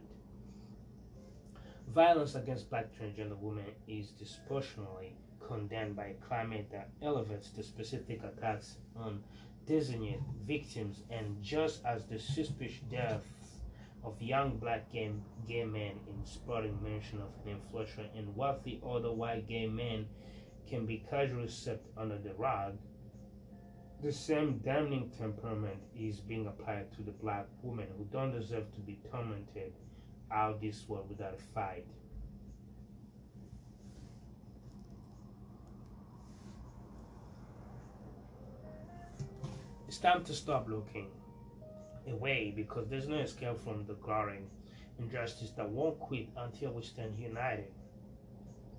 Violence 1.93 2.35
against 2.35 2.69
black 2.69 2.87
transgender 2.93 3.37
women 3.37 3.65
is 3.87 4.09
disproportionately 4.09 5.15
condemned 5.39 5.95
by 5.95 6.07
a 6.07 6.13
climate 6.15 6.67
that 6.71 6.89
elevates 7.01 7.49
the 7.51 7.63
specific 7.63 8.21
attacks 8.23 8.77
on 8.95 9.21
designated 9.65 10.21
victims 10.45 11.03
and 11.09 11.41
just 11.41 11.85
as 11.85 12.05
the 12.05 12.19
suspicious 12.19 12.81
death 12.89 13.23
of 14.03 14.21
young 14.21 14.57
black 14.57 14.91
gay, 14.91 15.11
gay 15.47 15.63
men 15.63 15.99
in 16.07 16.25
sporting 16.25 16.81
mention 16.83 17.19
of 17.21 17.29
an 17.45 17.51
influential 17.51 18.05
and 18.15 18.35
wealthy 18.35 18.79
older 18.83 19.11
white 19.11 19.47
gay 19.47 19.65
men 19.65 20.05
can 20.67 20.85
be 20.85 21.03
casually 21.09 21.47
swept 21.47 21.87
under 21.97 22.17
the 22.17 22.33
rug, 22.33 22.77
the 24.01 24.11
same 24.11 24.57
damning 24.57 25.09
temperament 25.17 25.79
is 25.95 26.19
being 26.19 26.47
applied 26.47 26.91
to 26.91 27.01
the 27.03 27.11
black 27.11 27.45
women 27.61 27.87
who 27.97 28.03
don't 28.05 28.31
deserve 28.31 28.71
to 28.73 28.81
be 28.81 28.99
tormented 29.09 29.71
out 30.31 30.61
this 30.61 30.85
world 30.87 31.07
without 31.09 31.33
a 31.33 31.41
fight. 31.53 31.85
It's 39.87 39.97
time 39.97 40.23
to 40.25 40.33
stop 40.33 40.67
looking 40.67 41.07
away 42.07 42.53
because 42.55 42.87
there's 42.89 43.07
no 43.07 43.17
escape 43.17 43.57
from 43.63 43.85
the 43.85 43.93
glaring 43.93 44.47
injustice 44.99 45.51
that 45.51 45.69
won't 45.69 45.99
quit 45.99 46.27
until 46.37 46.71
we 46.71 46.81
stand 46.81 47.17
united. 47.17 47.71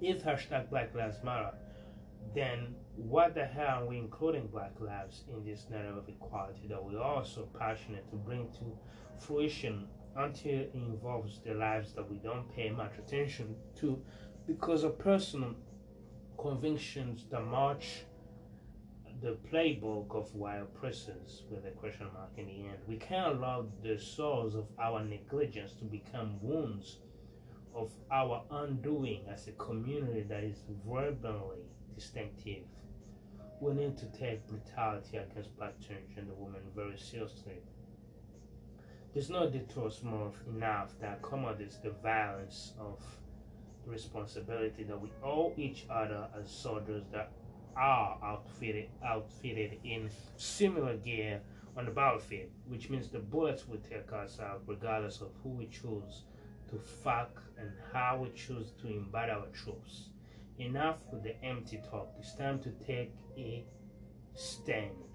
If 0.00 0.24
hashtag 0.24 0.68
Black 0.68 0.94
Lives 0.94 1.22
Matter, 1.24 1.52
then 2.34 2.74
what 2.96 3.34
the 3.34 3.44
hell 3.44 3.82
are 3.82 3.86
we 3.86 3.98
including 3.98 4.46
Black 4.48 4.72
lives 4.80 5.24
in 5.32 5.44
this 5.44 5.66
narrative 5.70 5.96
of 5.96 6.08
equality 6.08 6.66
that 6.68 6.82
we're 6.82 7.24
so 7.24 7.48
passionate 7.58 8.08
to 8.10 8.16
bring 8.16 8.48
to 8.52 9.24
fruition 9.24 9.86
until 10.16 10.60
it 10.60 10.70
involves 10.74 11.40
the 11.44 11.54
lives 11.54 11.92
that 11.92 12.10
we 12.10 12.16
don't 12.18 12.54
pay 12.54 12.70
much 12.70 12.92
attention 12.98 13.54
to 13.80 14.00
because 14.46 14.84
of 14.84 14.98
personal 14.98 15.54
convictions 16.38 17.24
that 17.30 17.42
march 17.42 18.04
the 19.22 19.36
playbook 19.50 20.14
of 20.14 20.34
white 20.34 20.58
oppressors 20.58 21.44
with 21.50 21.64
a 21.64 21.70
question 21.70 22.06
mark 22.12 22.30
in 22.36 22.46
the 22.46 22.52
end. 22.52 22.78
We 22.86 22.96
can't 22.96 23.36
allow 23.36 23.66
the 23.82 23.98
source 23.98 24.54
of 24.54 24.66
our 24.78 25.02
negligence 25.02 25.72
to 25.78 25.84
become 25.84 26.38
wounds 26.42 26.98
of 27.74 27.90
our 28.10 28.42
undoing 28.50 29.22
as 29.32 29.48
a 29.48 29.52
community 29.52 30.22
that 30.28 30.44
is 30.44 30.58
verbally 30.86 31.64
distinctive. 31.94 32.64
We 33.60 33.72
need 33.72 33.96
to 33.98 34.06
take 34.06 34.46
brutality 34.48 35.16
against 35.16 35.56
black 35.56 35.74
transgender 35.78 36.36
women 36.36 36.60
very 36.74 36.98
seriously. 36.98 37.62
There's 39.16 39.30
no 39.30 39.48
detour 39.48 39.90
small 39.90 40.34
enough 40.46 40.90
that 41.00 41.20
accommodates 41.20 41.78
the 41.78 41.88
violence 42.02 42.74
of 42.78 43.00
the 43.82 43.90
responsibility 43.90 44.82
that 44.82 45.00
we 45.00 45.08
owe 45.24 45.54
each 45.56 45.86
other 45.88 46.28
as 46.38 46.50
soldiers 46.50 47.02
that 47.12 47.32
are 47.74 48.18
outfitted 48.22 48.90
outfitted 49.02 49.78
in 49.84 50.10
similar 50.36 50.98
gear 50.98 51.40
on 51.78 51.86
the 51.86 51.92
battlefield, 51.92 52.50
which 52.68 52.90
means 52.90 53.08
the 53.08 53.18
bullets 53.18 53.66
will 53.66 53.78
take 53.78 54.12
us 54.12 54.38
out 54.38 54.60
regardless 54.66 55.22
of 55.22 55.28
who 55.42 55.48
we 55.48 55.64
choose 55.68 56.24
to 56.68 56.76
fuck 56.76 57.42
and 57.58 57.70
how 57.94 58.18
we 58.22 58.28
choose 58.38 58.72
to 58.82 58.86
invade 58.86 59.30
our 59.30 59.46
troops. 59.46 60.10
Enough 60.58 60.98
with 61.10 61.22
the 61.22 61.42
empty 61.42 61.80
talk. 61.90 62.10
It's 62.18 62.34
time 62.34 62.58
to 62.58 62.70
take 62.86 63.14
a 63.38 63.64
stand. 64.34 65.05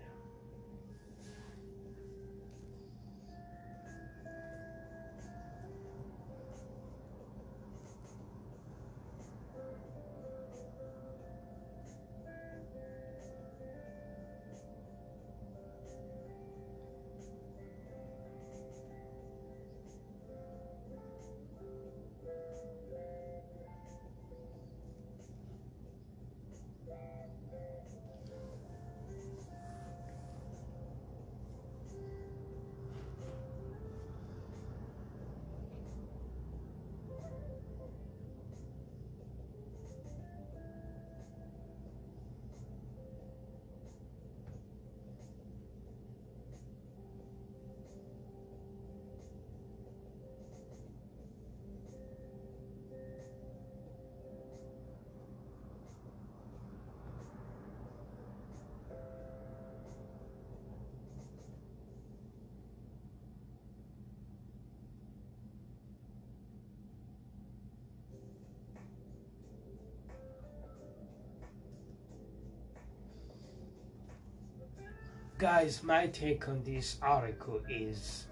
Guys, 75.42 75.82
my 75.82 76.06
take 76.06 76.48
on 76.48 76.62
this 76.64 76.98
article 77.02 77.60
is 77.68 78.28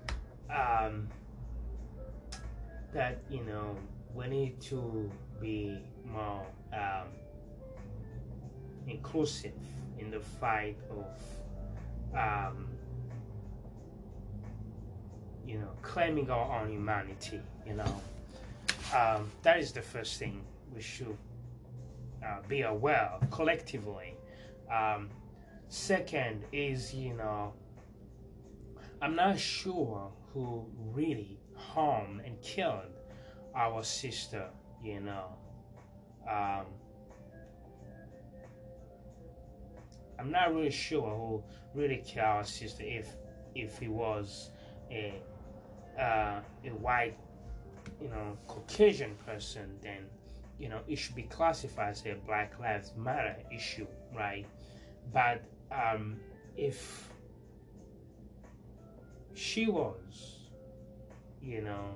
um, 0.55 1.09
that 2.93 3.17
you 3.31 3.43
know 3.45 3.75
we 4.13 4.27
need 4.27 4.61
to 4.61 5.09
be 5.41 5.79
more 6.05 6.45
um, 6.71 7.07
inclusive 8.87 9.53
in 9.97 10.11
the 10.11 10.19
fight 10.19 10.77
of 10.91 12.15
um, 12.15 12.67
you 15.47 15.57
know 15.57 15.71
claiming 15.81 16.29
our 16.29 16.61
own 16.61 16.69
humanity. 16.71 17.41
You 17.65 17.73
know 17.73 18.01
um, 18.95 19.31
that 19.41 19.57
is 19.59 19.71
the 19.71 19.81
first 19.81 20.19
thing 20.19 20.43
we 20.75 20.81
should 20.83 21.17
uh, 22.23 22.37
be 22.47 22.61
aware 22.61 23.09
of 23.19 23.31
collectively. 23.31 24.13
Um, 24.71 25.09
second 25.69 26.43
is 26.51 26.93
you 26.93 27.13
know 27.13 27.53
I'm 29.01 29.15
not 29.15 29.39
sure 29.39 30.11
who 30.33 30.65
really 30.93 31.39
harmed 31.55 32.21
and 32.25 32.41
killed 32.41 32.91
our 33.55 33.83
sister. 33.83 34.49
You 34.83 35.01
know. 35.01 35.25
Um, 36.29 36.65
I'm 40.19 40.31
not 40.31 40.53
really 40.53 40.69
sure 40.69 41.09
who 41.09 41.43
really 41.73 42.03
killed 42.05 42.25
our 42.25 42.43
sister 42.43 42.83
if 42.83 43.15
if 43.55 43.79
he 43.79 43.87
was 43.87 44.51
a 44.91 45.13
uh, 45.97 46.39
a 46.65 46.69
white 46.69 47.17
you 48.01 48.09
know 48.09 48.37
Caucasian 48.47 49.15
person 49.25 49.77
then 49.81 50.05
you 50.57 50.69
know 50.69 50.79
it 50.87 50.97
should 50.97 51.15
be 51.15 51.23
classified 51.23 51.91
as 51.91 52.05
a 52.05 52.15
Black 52.25 52.59
Lives 52.59 52.93
Matter 52.97 53.35
issue 53.53 53.87
right 54.15 54.45
but 55.13 55.41
um, 55.71 56.17
if 56.57 57.09
she 59.33 59.67
was 59.67 60.49
you 61.41 61.61
know 61.61 61.93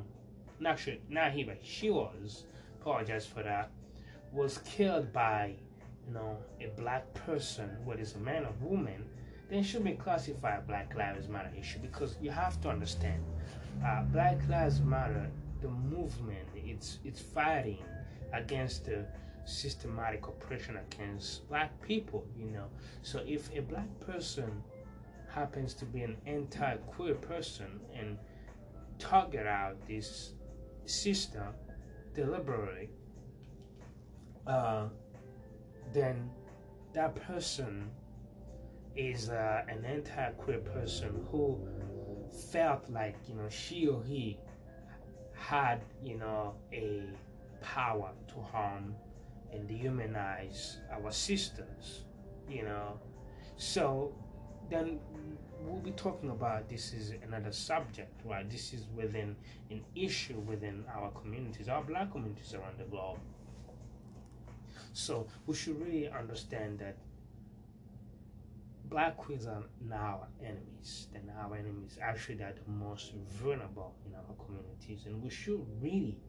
not 0.59 0.79
sure 0.79 0.93
not 1.09 1.31
he 1.31 1.43
but 1.43 1.57
she 1.61 1.89
was 1.89 2.45
apologize 2.79 3.25
for 3.25 3.43
that 3.43 3.69
was 4.31 4.59
killed 4.59 5.11
by 5.11 5.53
you 6.07 6.13
know, 6.13 6.37
a 6.61 6.67
black 6.79 7.11
person, 7.13 7.69
whether 7.85 8.01
it's 8.01 8.15
a 8.15 8.19
man 8.19 8.45
or 8.45 8.53
woman, 8.61 9.05
then 9.49 9.63
should 9.63 9.83
be 9.83 9.91
classified 9.91 10.67
Black 10.67 10.95
Lives 10.95 11.27
Matter 11.27 11.51
issue 11.57 11.79
because 11.79 12.17
you 12.21 12.31
have 12.31 12.59
to 12.61 12.69
understand, 12.69 13.23
uh, 13.85 14.03
Black 14.03 14.39
Lives 14.49 14.81
Matter, 14.81 15.29
the 15.61 15.69
movement, 15.69 16.47
it's 16.55 16.99
it's 17.05 17.21
fighting 17.21 17.83
against 18.33 18.85
the 18.85 19.05
systematic 19.45 20.27
oppression 20.27 20.77
against 20.77 21.47
black 21.49 21.79
people, 21.81 22.25
you 22.37 22.45
know. 22.45 22.67
So 23.01 23.21
if 23.25 23.49
a 23.55 23.61
black 23.61 23.87
person 23.99 24.63
happens 25.29 25.73
to 25.75 25.85
be 25.85 26.03
an 26.03 26.17
anti-queer 26.25 27.15
person 27.15 27.79
and 27.97 28.17
target 28.99 29.47
out 29.47 29.75
this 29.87 30.33
system 30.85 31.47
deliberately, 32.13 32.89
uh, 34.47 34.87
then 35.93 36.29
that 36.93 37.15
person 37.15 37.89
is 38.95 39.29
uh, 39.29 39.63
an 39.67 39.83
anti-queer 39.85 40.59
person 40.59 41.25
who 41.31 41.57
felt 42.51 42.89
like 42.89 43.15
you 43.27 43.35
know 43.35 43.49
she 43.49 43.87
or 43.87 44.03
he 44.03 44.37
had 45.33 45.81
you 46.03 46.17
know 46.17 46.55
a 46.71 47.03
power 47.61 48.11
to 48.27 48.39
harm 48.41 48.95
and 49.53 49.69
dehumanize 49.69 50.77
our 50.91 51.11
sisters 51.11 52.05
you 52.49 52.63
know 52.63 52.99
so 53.55 54.13
then 54.69 54.99
we'll 55.61 55.81
be 55.81 55.91
talking 55.91 56.29
about 56.31 56.67
this 56.67 56.93
is 56.93 57.13
another 57.25 57.51
subject 57.51 58.19
right 58.25 58.49
this 58.49 58.73
is 58.73 58.87
within 58.95 59.35
an 59.71 59.81
issue 59.95 60.39
within 60.39 60.83
our 60.93 61.11
communities 61.11 61.69
our 61.69 61.83
black 61.83 62.11
communities 62.11 62.53
around 62.53 62.77
the 62.77 62.85
globe 62.85 63.19
so 64.93 65.27
we 65.47 65.55
should 65.55 65.79
really 65.81 66.09
understand 66.09 66.79
that 66.79 66.97
black 68.93 69.17
queens 69.17 69.47
are 69.47 69.63
now 69.89 70.27
enemies. 70.39 71.07
They're 71.11 71.35
our 71.43 71.55
enemies. 71.55 71.97
Actually, 71.99 72.35
they're 72.35 72.53
the 72.53 72.71
most 72.71 73.13
vulnerable 73.41 73.95
in 74.05 74.13
our 74.13 74.35
communities, 74.45 75.07
and 75.07 75.21
we 75.21 75.31
should 75.31 75.65
really, 75.81 76.19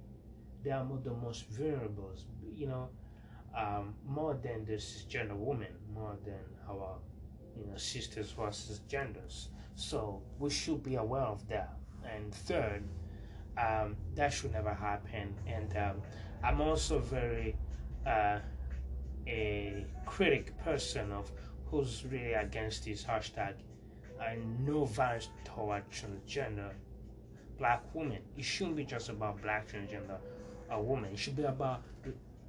they 0.64 0.70
are 0.70 0.86
the 1.04 1.12
most 1.12 1.46
vulnerable. 1.50 2.12
You 2.54 2.68
know, 2.68 2.88
um, 3.56 3.94
more 4.06 4.34
than 4.34 4.64
the 4.64 4.74
cisgender 4.74 5.36
woman, 5.36 5.72
more 5.92 6.16
than 6.24 6.40
our, 6.68 6.98
you 7.56 7.66
know, 7.66 7.76
sisters 7.76 8.32
who 8.32 8.42
are 8.42 8.50
cisgenders. 8.50 9.48
So 9.76 10.22
we 10.38 10.50
should 10.50 10.82
be 10.82 10.96
aware 10.96 11.22
of 11.22 11.46
that. 11.48 11.76
And 12.04 12.34
third, 12.34 12.82
um, 13.58 13.96
that 14.14 14.32
should 14.32 14.52
never 14.52 14.74
happen. 14.74 15.34
And 15.46 15.76
um, 15.76 16.02
I'm 16.42 16.60
also 16.60 16.98
very 16.98 17.56
uh, 18.06 18.38
a 19.26 19.86
critic 20.06 20.56
person 20.62 21.12
of 21.12 21.30
who's 21.66 22.04
really 22.10 22.34
against 22.34 22.84
this 22.84 23.04
hashtag 23.04 23.54
and 24.24 24.66
no 24.66 24.84
violence 24.84 25.28
toward 25.44 25.82
transgender 25.90 26.70
black 27.58 27.82
women. 27.94 28.18
It 28.36 28.44
shouldn't 28.44 28.76
be 28.76 28.84
just 28.84 29.08
about 29.08 29.40
black 29.42 29.68
transgender 29.68 30.18
a 30.70 30.80
woman. 30.80 31.12
It 31.12 31.18
should 31.18 31.36
be 31.36 31.44
about 31.44 31.82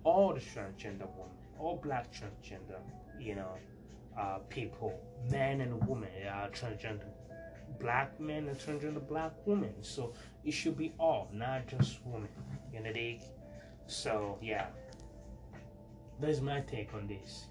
all 0.06 0.34
the 0.34 0.40
transgender 0.40 1.10
women, 1.18 1.36
all 1.60 1.78
black 1.84 2.14
transgender, 2.14 2.80
you 3.20 3.36
know, 3.36 3.58
uh, 4.18 4.38
people, 4.50 4.98
men 5.30 5.60
and 5.60 5.86
women 5.86 6.10
are 6.32 6.50
transgender 6.50 7.04
black 7.80 8.18
men 8.20 8.48
and 8.48 8.58
transgender 8.58 9.06
black 9.06 9.34
women. 9.46 9.74
So 9.82 10.14
it 10.46 10.52
should 10.52 10.78
be 10.78 10.94
all, 11.00 11.30
not 11.34 11.68
just 11.68 12.00
women. 12.06 12.30
You 12.74 12.82
know, 12.82 12.94
they, 12.94 13.20
so 13.88 14.38
yeah. 14.42 14.68
That's 16.20 16.40
my 16.40 16.62
take 16.62 16.94
on 16.94 17.08
this. 17.08 17.48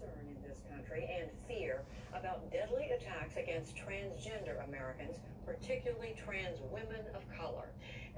Concern 0.00 0.28
in 0.30 0.48
this 0.48 0.62
country 0.70 1.10
and 1.10 1.28
fear 1.48 1.82
about 2.14 2.50
deadly 2.52 2.90
attacks 2.90 3.36
against 3.36 3.74
transgender 3.74 4.64
Americans, 4.68 5.16
particularly 5.44 6.14
trans 6.24 6.58
women 6.70 7.02
of 7.14 7.28
color. 7.36 7.68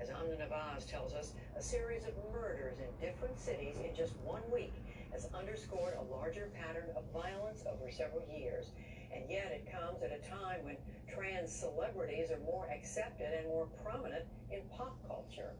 As 0.00 0.10
Amna 0.10 0.36
Nawaz 0.36 0.86
tells 0.86 1.12
us, 1.14 1.32
a 1.56 1.62
series 1.62 2.04
of 2.04 2.12
murders 2.32 2.78
in 2.80 3.06
different 3.06 3.38
cities 3.38 3.76
in 3.78 3.94
just 3.94 4.16
one 4.24 4.42
week 4.52 4.74
has 5.12 5.28
underscored 5.34 5.94
a 5.94 6.14
larger 6.14 6.50
pattern 6.54 6.88
of 6.96 7.04
violence 7.12 7.64
over 7.66 7.90
several 7.90 8.24
years. 8.28 8.72
And 9.14 9.24
yet 9.28 9.50
it 9.50 9.70
comes 9.70 10.02
at 10.02 10.12
a 10.12 10.28
time 10.28 10.64
when 10.64 10.76
trans 11.08 11.52
celebrities 11.52 12.30
are 12.30 12.38
more 12.44 12.68
accepted 12.70 13.32
and 13.32 13.48
more 13.48 13.66
prominent 13.82 14.24
in 14.50 14.60
pop 14.76 14.96
culture. 15.08 15.52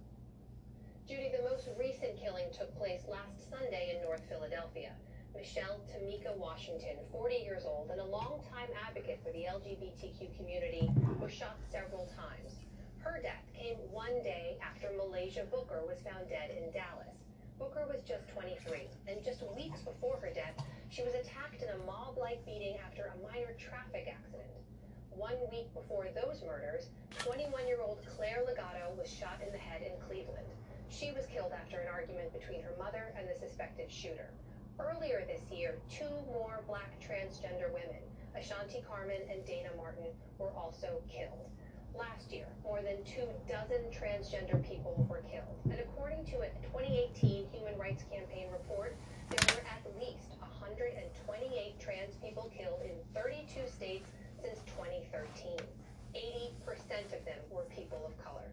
Judy, 1.09 1.33
the 1.37 1.49
most 1.49 1.69
recent 1.79 2.21
killing 2.21 2.47
took 2.53 2.77
place 2.77 3.03
last 3.09 3.51
Sunday 3.51 3.97
in 3.97 4.03
North 4.03 4.23
Philadelphia. 4.29 4.93
Michelle 5.35 5.81
Tamika 5.89 6.37
Washington, 6.37 6.97
40 7.13 7.37
years 7.37 7.63
old 7.65 7.89
and 7.91 8.01
a 8.01 8.05
longtime 8.05 8.69
advocate 8.87 9.21
for 9.25 9.33
the 9.33 9.45
LGBTQ 9.49 10.37
community, 10.37 10.91
was 11.21 11.33
shot 11.33 11.57
several 11.71 12.07
times. 12.17 12.57
Her 12.99 13.21
death 13.23 13.45
came 13.57 13.77
one 13.91 14.23
day 14.23 14.59
after 14.61 14.89
Muhlaysia 14.89 15.51
Booker 15.51 15.81
was 15.87 16.03
found 16.03 16.29
dead 16.29 16.51
in 16.51 16.71
Dallas. 16.73 17.17
Booker 17.59 17.87
was 17.89 18.03
just 18.03 18.29
23, 18.33 18.89
and 19.09 19.25
just 19.25 19.43
weeks 19.57 19.81
before 19.81 20.19
her 20.21 20.33
death, 20.33 20.57
she 20.89 21.03
was 21.03 21.15
attacked 21.15 21.63
in 21.63 21.69
a 21.69 21.85
mob-like 21.87 22.45
beating 22.45 22.77
after 22.85 23.13
a 23.13 23.21
minor 23.25 23.53
traffic 23.57 24.09
accident. 24.09 24.49
One 25.11 25.37
week 25.53 25.73
before 25.75 26.09
those 26.15 26.43
murders, 26.45 26.89
21-year-old 27.21 27.99
Claire 28.17 28.45
Legato 28.47 28.93
was 28.97 29.09
shot 29.13 29.41
in 29.45 29.53
the 29.53 29.59
head 29.59 29.83
in 29.83 29.93
Cleveland. 30.09 30.49
She 30.89 31.13
was 31.13 31.27
killed 31.27 31.53
after 31.53 31.79
an 31.79 31.89
argument 31.89 32.33
between 32.33 32.63
her 32.63 32.75
mother 32.79 33.13
and 33.17 33.29
the 33.29 33.39
suspected 33.39 33.93
shooter. 33.93 34.33
Earlier 34.81 35.25
this 35.29 35.43
year, 35.53 35.77
two 35.91 36.09
more 36.33 36.63
black 36.67 36.89
transgender 37.01 37.69
women, 37.69 38.01
Ashanti 38.35 38.83
Carmon 38.89 39.21
and 39.31 39.45
Dana 39.45 39.69
Martin, 39.77 40.09
were 40.39 40.53
also 40.57 41.03
killed. 41.07 41.51
Last 41.95 42.33
year, 42.33 42.47
more 42.65 42.81
than 42.81 43.05
two 43.05 43.29
dozen 43.47 43.85
transgender 43.93 44.57
people 44.67 45.07
were 45.09 45.23
killed. 45.29 45.61
And 45.65 45.81
according 45.81 46.25
to 46.27 46.41
a 46.41 46.49
2018 46.73 47.49
Human 47.53 47.77
Rights 47.79 48.05
Campaign 48.11 48.49
report, 48.51 48.97
there 49.29 49.55
were 49.55 49.65
at 49.69 49.85
least 50.01 50.41
128 50.41 51.79
trans 51.79 52.15
people 52.17 52.51
killed 52.57 52.81
in 52.83 52.97
32 53.13 53.69
states 53.69 54.09
since 54.41 54.61
2013. 54.79 55.61
80% 56.15 57.13
of 57.13 57.25
them 57.25 57.39
were 57.51 57.69
people 57.75 58.01
of 58.07 58.17
color. 58.25 58.49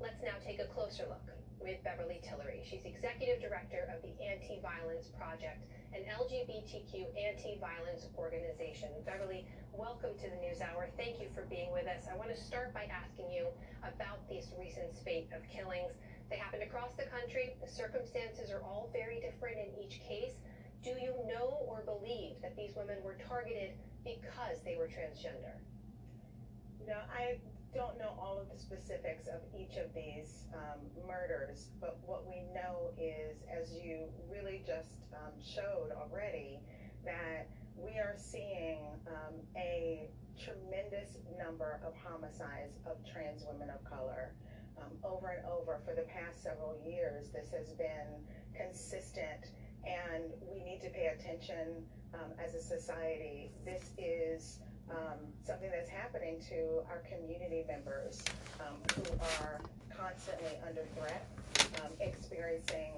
Let's 0.00 0.22
now 0.22 0.34
take 0.44 0.58
a 0.58 0.66
closer 0.66 1.04
look 1.08 1.31
with 1.62 1.78
Beverly 1.86 2.18
Tillery. 2.26 2.66
She's 2.66 2.82
executive 2.82 3.38
director 3.38 3.86
of 3.94 4.02
the 4.02 4.10
Anti-Violence 4.18 5.14
Project, 5.14 5.62
an 5.94 6.02
LGBTQ 6.10 7.06
anti-violence 7.14 8.10
organization. 8.18 8.90
Beverly, 9.06 9.46
welcome 9.70 10.10
to 10.18 10.26
the 10.26 10.42
News 10.42 10.58
Hour. 10.58 10.90
Thank 10.98 11.22
you 11.22 11.30
for 11.30 11.46
being 11.46 11.70
with 11.70 11.86
us. 11.86 12.10
I 12.10 12.18
want 12.18 12.34
to 12.34 12.38
start 12.38 12.74
by 12.74 12.90
asking 12.90 13.30
you 13.30 13.46
about 13.86 14.26
this 14.26 14.50
recent 14.58 14.90
spate 14.98 15.30
of 15.30 15.46
killings. 15.46 15.94
They 16.30 16.36
happened 16.36 16.66
across 16.66 16.98
the 16.98 17.06
country. 17.06 17.54
The 17.62 17.70
circumstances 17.70 18.50
are 18.50 18.66
all 18.66 18.90
very 18.90 19.22
different 19.22 19.62
in 19.62 19.70
each 19.78 20.02
case. 20.02 20.34
Do 20.82 20.90
you 20.98 21.14
know 21.30 21.62
or 21.70 21.86
believe 21.86 22.42
that 22.42 22.58
these 22.58 22.74
women 22.74 22.98
were 23.06 23.14
targeted 23.30 23.78
because 24.02 24.58
they 24.66 24.74
were 24.74 24.90
transgender? 24.90 25.62
No, 26.82 26.98
I 27.06 27.38
don't 27.74 27.98
know 27.98 28.12
all 28.20 28.38
of 28.38 28.50
the 28.52 28.58
specifics 28.58 29.28
of 29.28 29.40
each 29.58 29.76
of 29.76 29.92
these 29.94 30.44
um, 30.54 30.80
murders, 31.06 31.68
but 31.80 31.98
what 32.04 32.26
we 32.28 32.42
know 32.54 32.92
is, 33.00 33.42
as 33.48 33.72
you 33.72 34.08
really 34.30 34.62
just 34.66 35.00
um, 35.14 35.32
showed 35.40 35.88
already, 35.96 36.60
that 37.04 37.48
we 37.76 37.92
are 37.92 38.14
seeing 38.16 38.78
um, 39.08 39.34
a 39.56 40.10
tremendous 40.38 41.16
number 41.38 41.80
of 41.86 41.94
homicides 41.96 42.78
of 42.86 42.96
trans 43.10 43.44
women 43.50 43.70
of 43.70 43.82
color. 43.84 44.34
Um, 44.78 44.92
over 45.04 45.28
and 45.28 45.46
over 45.46 45.80
for 45.84 45.94
the 45.94 46.02
past 46.02 46.42
several 46.42 46.76
years, 46.84 47.28
this 47.30 47.50
has 47.52 47.72
been 47.74 48.24
consistent, 48.56 49.52
and 49.84 50.32
we 50.50 50.62
need 50.64 50.80
to 50.80 50.90
pay 50.90 51.12
attention 51.14 51.84
um, 52.14 52.32
as 52.42 52.54
a 52.54 52.60
society. 52.60 53.52
This 53.64 53.92
is 53.98 54.58
um, 54.90 55.18
something 55.44 55.70
that's 55.70 55.90
happening 55.90 56.36
to 56.48 56.82
our 56.90 57.02
community 57.08 57.64
members 57.66 58.22
um, 58.60 58.76
who 58.94 59.02
are 59.42 59.60
constantly 59.96 60.58
under 60.66 60.82
threat, 60.96 61.26
um, 61.82 61.92
experiencing 62.00 62.92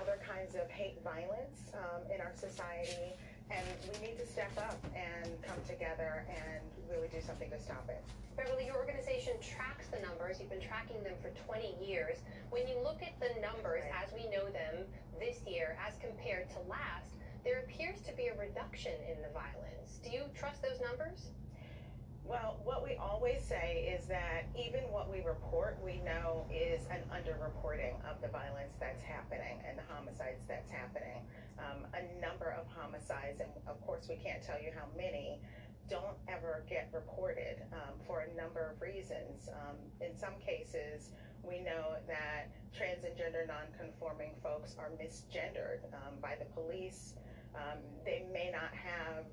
other 0.00 0.18
kinds 0.26 0.54
of 0.54 0.68
hate 0.70 1.02
violence 1.02 1.72
um, 1.74 2.02
in 2.14 2.20
our 2.20 2.32
society. 2.34 3.12
And 3.50 3.66
we 3.90 4.06
need 4.06 4.18
to 4.18 4.26
step 4.26 4.52
up 4.58 4.78
and 4.94 5.26
come 5.42 5.58
together 5.66 6.24
and 6.30 6.62
really 6.88 7.08
do 7.08 7.20
something 7.20 7.50
to 7.50 7.58
stop 7.58 7.84
it. 7.88 8.02
Beverly, 8.36 8.66
your 8.66 8.76
organization 8.76 9.34
tracks 9.42 9.90
the 9.90 9.98
numbers. 10.06 10.38
You've 10.38 10.50
been 10.50 10.62
tracking 10.62 11.02
them 11.02 11.18
for 11.20 11.34
20 11.50 11.74
years. 11.82 12.22
When 12.50 12.66
you 12.68 12.78
look 12.82 13.02
at 13.02 13.18
the 13.18 13.34
numbers 13.42 13.82
as 13.90 14.14
we 14.14 14.30
know 14.30 14.46
them 14.48 14.86
this 15.18 15.42
year 15.46 15.76
as 15.82 15.98
compared 15.98 16.48
to 16.50 16.58
last, 16.70 17.10
there 17.50 17.66
appears 17.66 17.98
to 18.06 18.14
be 18.14 18.30
a 18.30 18.36
reduction 18.38 18.94
in 19.10 19.18
the 19.26 19.32
violence. 19.34 19.98
Do 20.06 20.10
you 20.14 20.22
trust 20.38 20.62
those 20.62 20.78
numbers? 20.78 21.34
Well, 22.22 22.62
what 22.62 22.86
we 22.86 22.94
always 22.94 23.42
say 23.42 23.90
is 23.90 24.06
that 24.06 24.46
even 24.54 24.86
what 24.94 25.10
we 25.10 25.18
report, 25.26 25.74
we 25.82 25.98
know 26.06 26.46
is 26.46 26.86
an 26.94 27.02
underreporting 27.10 27.98
of 28.06 28.22
the 28.22 28.28
violence 28.28 28.78
that's 28.78 29.02
happening 29.02 29.58
and 29.66 29.74
the 29.76 29.82
homicides 29.90 30.46
that's 30.46 30.70
happening. 30.70 31.26
Um, 31.58 31.90
a 31.90 32.06
number 32.22 32.54
of 32.54 32.70
homicides, 32.70 33.42
and 33.42 33.50
of 33.66 33.82
course 33.82 34.06
we 34.06 34.14
can't 34.14 34.46
tell 34.46 34.62
you 34.62 34.70
how 34.70 34.86
many, 34.96 35.42
don't 35.90 36.14
ever 36.28 36.62
get 36.70 36.86
reported 36.94 37.66
um, 37.72 37.98
for 38.06 38.30
a 38.30 38.30
number 38.38 38.70
of 38.70 38.80
reasons. 38.80 39.50
Um, 39.50 39.74
in 39.98 40.14
some 40.14 40.38
cases, 40.38 41.10
we 41.42 41.58
know 41.58 41.98
that 42.06 42.46
trans 42.78 43.02
and 43.02 43.16
gender 43.18 43.42
nonconforming 43.42 44.38
folks 44.40 44.76
are 44.78 44.94
misgendered 45.02 45.82
um, 45.90 46.14
by 46.22 46.36
the 46.38 46.46
police. 46.54 47.14
Um, 47.54 47.78
they 48.04 48.26
may 48.32 48.50
not 48.52 48.70
have 48.74 49.24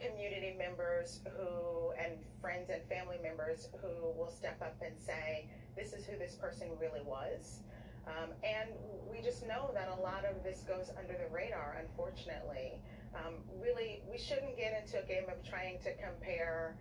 community 0.00 0.54
members 0.58 1.20
who 1.36 1.92
and 2.02 2.18
friends 2.40 2.70
and 2.70 2.82
family 2.88 3.18
members 3.22 3.68
who 3.80 4.12
will 4.18 4.30
step 4.30 4.60
up 4.60 4.76
and 4.84 4.94
say, 4.98 5.48
this 5.76 5.92
is 5.92 6.04
who 6.04 6.18
this 6.18 6.34
person 6.34 6.68
really 6.80 7.02
was. 7.04 7.60
Um, 8.06 8.30
and 8.44 8.68
we 9.10 9.22
just 9.22 9.46
know 9.46 9.70
that 9.72 9.88
a 9.88 10.00
lot 10.00 10.24
of 10.24 10.42
this 10.44 10.60
goes 10.68 10.90
under 10.98 11.14
the 11.14 11.32
radar, 11.32 11.80
unfortunately. 11.80 12.80
Um, 13.14 13.34
really, 13.62 14.02
we 14.10 14.18
shouldn't 14.18 14.56
get 14.56 14.76
into 14.82 15.02
a 15.02 15.06
game 15.06 15.24
of 15.28 15.42
trying 15.48 15.78
to 15.84 15.94
compare 15.96 16.76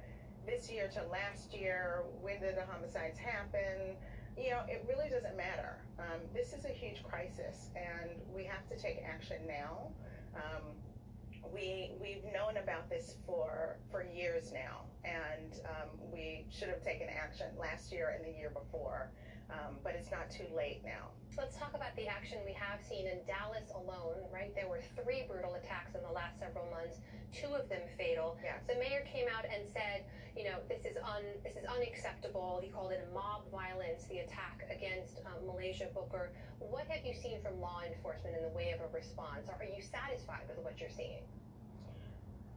this 0.46 0.70
year 0.70 0.90
to 0.94 1.04
last 1.08 1.54
year. 1.54 2.04
When 2.22 2.42
did 2.42 2.58
the 2.58 2.66
homicides 2.66 3.18
happen? 3.18 3.96
You 4.36 4.50
know, 4.52 4.62
it 4.68 4.84
really 4.90 5.10
doesn't 5.10 5.38
matter. 5.38 5.78
Um, 6.00 6.20
this 6.34 6.54
is 6.54 6.66
a 6.66 6.74
huge 6.74 7.04
crisis, 7.04 7.70
and 7.78 8.10
we 8.36 8.44
have 8.44 8.68
to 8.68 8.76
take 8.76 8.98
action 9.08 9.38
now. 9.48 9.94
Um, 10.36 10.64
we 11.54 11.92
we've 12.02 12.24
known 12.34 12.58
about 12.62 12.90
this 12.90 13.16
for 13.26 13.78
for 13.92 14.04
years 14.04 14.52
now, 14.52 14.86
and 15.04 15.54
um, 15.66 15.90
we 16.12 16.46
should 16.50 16.70
have 16.70 16.84
taken 16.84 17.08
action 17.10 17.48
last 17.60 17.92
year 17.92 18.16
and 18.18 18.26
the 18.26 18.38
year 18.38 18.50
before, 18.50 19.12
um, 19.54 19.78
but 19.86 19.94
it's 19.94 20.10
not 20.10 20.34
too 20.34 20.50
late 20.56 20.82
now. 20.84 21.14
Let's 21.38 21.58
talk 21.58 21.74
about 21.74 21.96
the 21.96 22.08
action 22.10 22.38
we 22.46 22.54
have 22.54 22.82
seen 22.82 23.06
in 23.06 23.22
Dallas 23.26 23.70
alone. 23.74 24.22
Right, 24.34 24.54
there 24.54 24.68
were 24.68 24.82
three 24.98 25.26
brutal 25.30 25.54
attacks 25.56 25.94
in 25.94 26.02
the 26.02 26.14
last 26.14 26.42
several 26.42 26.66
months, 26.70 26.98
two 27.34 27.54
of 27.54 27.70
them 27.70 27.82
fatal. 27.98 28.38
Yes. 28.44 28.62
The 28.68 28.78
mayor 28.82 29.06
came 29.10 29.26
out 29.30 29.46
and 29.46 29.66
said, 29.74 30.06
you 30.38 30.46
know, 30.46 30.58
this 30.70 30.86
is 30.86 30.98
un 30.98 31.26
this 31.46 31.54
is 31.54 31.66
unacceptable. 31.70 32.60
He 32.62 32.70
called 32.70 32.92
it 32.92 33.06
a 33.06 33.10
mob 33.14 33.46
violence, 33.54 34.06
the 34.10 34.26
attack 34.26 34.66
against 34.70 35.22
um, 35.26 35.46
Muhlaysia 35.46 35.94
Booker. 35.94 36.34
What 36.60 36.86
have 36.90 37.06
you 37.06 37.14
seen 37.14 37.42
from 37.42 37.62
law 37.62 37.82
enforcement 37.86 38.38
in 38.38 38.44
the 38.44 38.54
way 38.54 38.74
of 38.74 38.82
a 38.82 38.90
response? 38.94 39.50
Are 39.50 39.66
you 39.66 39.82
satisfied 39.82 40.50
with 40.50 40.58
what 40.66 40.82
you're 40.82 40.94
seeing? 40.94 41.22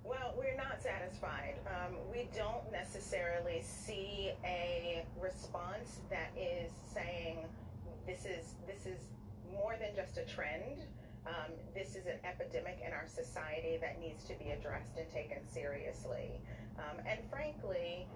Well, 0.06 0.34
we're 0.38 0.56
not 0.56 0.80
satisfied. 0.80 1.56
Um, 1.66 1.96
we 2.12 2.28
don't 2.36 2.70
necessarily 2.70 3.60
see 3.62 4.30
a 4.44 5.04
response 5.20 5.98
that 6.10 6.30
is 6.38 6.70
saying 6.94 7.38
this 8.06 8.24
is 8.24 8.54
this 8.68 8.86
is 8.86 9.02
more 9.50 9.74
than 9.80 9.96
just 9.96 10.16
a 10.16 10.24
trend. 10.24 10.86
Um, 11.26 11.50
this 11.74 11.96
is 11.96 12.06
an 12.06 12.22
epidemic 12.22 12.78
in 12.86 12.92
our 12.92 13.08
society 13.08 13.78
that 13.80 13.98
needs 14.00 14.22
to 14.30 14.34
be 14.38 14.50
addressed 14.50 14.96
and 14.96 15.10
taken 15.10 15.38
seriously. 15.48 16.38
Um, 16.78 17.02
and 17.04 17.18
frankly, 17.28 18.06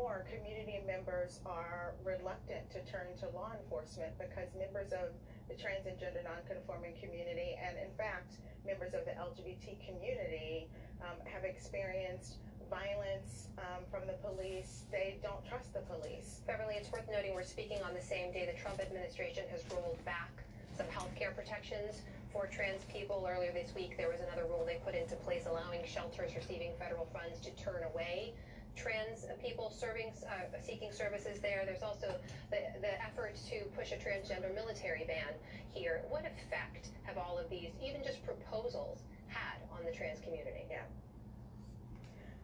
more 0.00 0.24
community 0.32 0.80
members 0.88 1.44
are 1.44 1.92
reluctant 2.08 2.64
to 2.72 2.80
turn 2.88 3.12
to 3.20 3.28
law 3.36 3.52
enforcement 3.52 4.16
because 4.16 4.48
members 4.56 4.96
of 4.96 5.12
the 5.44 5.54
trans 5.60 5.84
and 5.84 6.00
gender 6.00 6.24
nonconforming 6.24 6.96
community 6.96 7.52
and, 7.60 7.76
in 7.76 7.92
fact, 8.00 8.40
members 8.64 8.96
of 8.96 9.04
the 9.04 9.12
LGBT 9.12 9.76
community 9.84 10.72
um, 11.04 11.20
have 11.28 11.44
experienced 11.44 12.40
violence 12.72 13.52
um, 13.60 13.84
from 13.92 14.08
the 14.08 14.16
police. 14.24 14.88
They 14.88 15.20
don't 15.20 15.44
trust 15.44 15.76
the 15.76 15.84
police. 15.84 16.40
Beverly, 16.48 16.80
it's 16.80 16.88
worth 16.88 17.04
noting 17.12 17.36
we're 17.36 17.44
speaking 17.44 17.84
on 17.84 17.92
the 17.92 18.00
same 18.00 18.32
day 18.32 18.48
the 18.48 18.56
Trump 18.56 18.80
administration 18.80 19.44
has 19.52 19.60
rolled 19.68 20.00
back 20.08 20.32
some 20.80 20.88
health 20.88 21.12
care 21.12 21.36
protections 21.36 22.00
for 22.32 22.48
trans 22.48 22.80
people. 22.88 23.20
Earlier 23.28 23.52
this 23.52 23.74
week, 23.76 24.00
there 24.00 24.08
was 24.08 24.24
another 24.24 24.48
rule 24.48 24.64
they 24.64 24.80
put 24.80 24.94
into 24.94 25.12
place 25.28 25.44
allowing 25.44 25.84
shelters 25.84 26.32
receiving 26.32 26.72
federal 26.78 27.04
funds 27.12 27.36
to 27.44 27.50
turn 27.60 27.84
away 27.92 28.32
trans 28.76 29.26
people 29.42 29.70
serving, 29.70 30.12
uh, 30.26 30.56
seeking 30.62 30.92
services 30.92 31.40
there. 31.40 31.64
There's 31.64 31.82
also 31.82 32.14
the, 32.50 32.58
the 32.80 33.02
effort 33.02 33.36
to 33.50 33.64
push 33.76 33.92
a 33.92 33.96
transgender 33.96 34.54
military 34.54 35.04
ban 35.06 35.34
here. 35.72 36.02
What 36.08 36.24
effect 36.24 36.88
have 37.04 37.18
all 37.18 37.38
of 37.38 37.50
these, 37.50 37.70
even 37.82 38.02
just 38.02 38.24
proposals, 38.24 39.02
had 39.28 39.60
on 39.72 39.84
the 39.84 39.92
trans 39.92 40.20
community? 40.20 40.64
Yeah. 40.70 40.86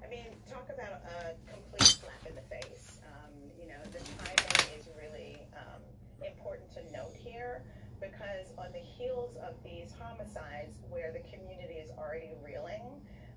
I 0.04 0.08
mean, 0.08 0.26
talk 0.50 0.68
about 0.70 1.02
a 1.02 1.34
complete 1.50 1.98
slap 1.98 2.22
in 2.28 2.34
the 2.34 2.46
face. 2.46 3.00
Um, 3.06 3.32
you 3.58 3.66
know, 3.66 3.80
the 3.90 4.02
timing 4.22 4.78
is 4.78 4.86
really 4.94 5.42
um, 5.56 5.82
important 6.22 6.70
to 6.74 6.82
note 6.92 7.14
here 7.16 7.62
because 8.00 8.52
on 8.58 8.70
the 8.72 8.84
heels 8.84 9.36
of 9.42 9.54
these 9.64 9.90
homicides 9.98 10.78
where 10.90 11.10
the 11.10 11.24
community 11.32 11.80
is 11.80 11.90
already 11.98 12.30
reeling, 12.44 12.84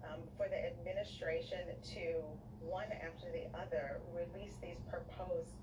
um, 0.05 0.19
for 0.37 0.47
the 0.47 0.57
administration 0.57 1.59
to 1.93 2.23
one 2.61 2.87
after 2.91 3.31
the 3.31 3.47
other 3.57 4.01
release 4.13 4.53
these 4.61 4.79
proposed 4.89 5.55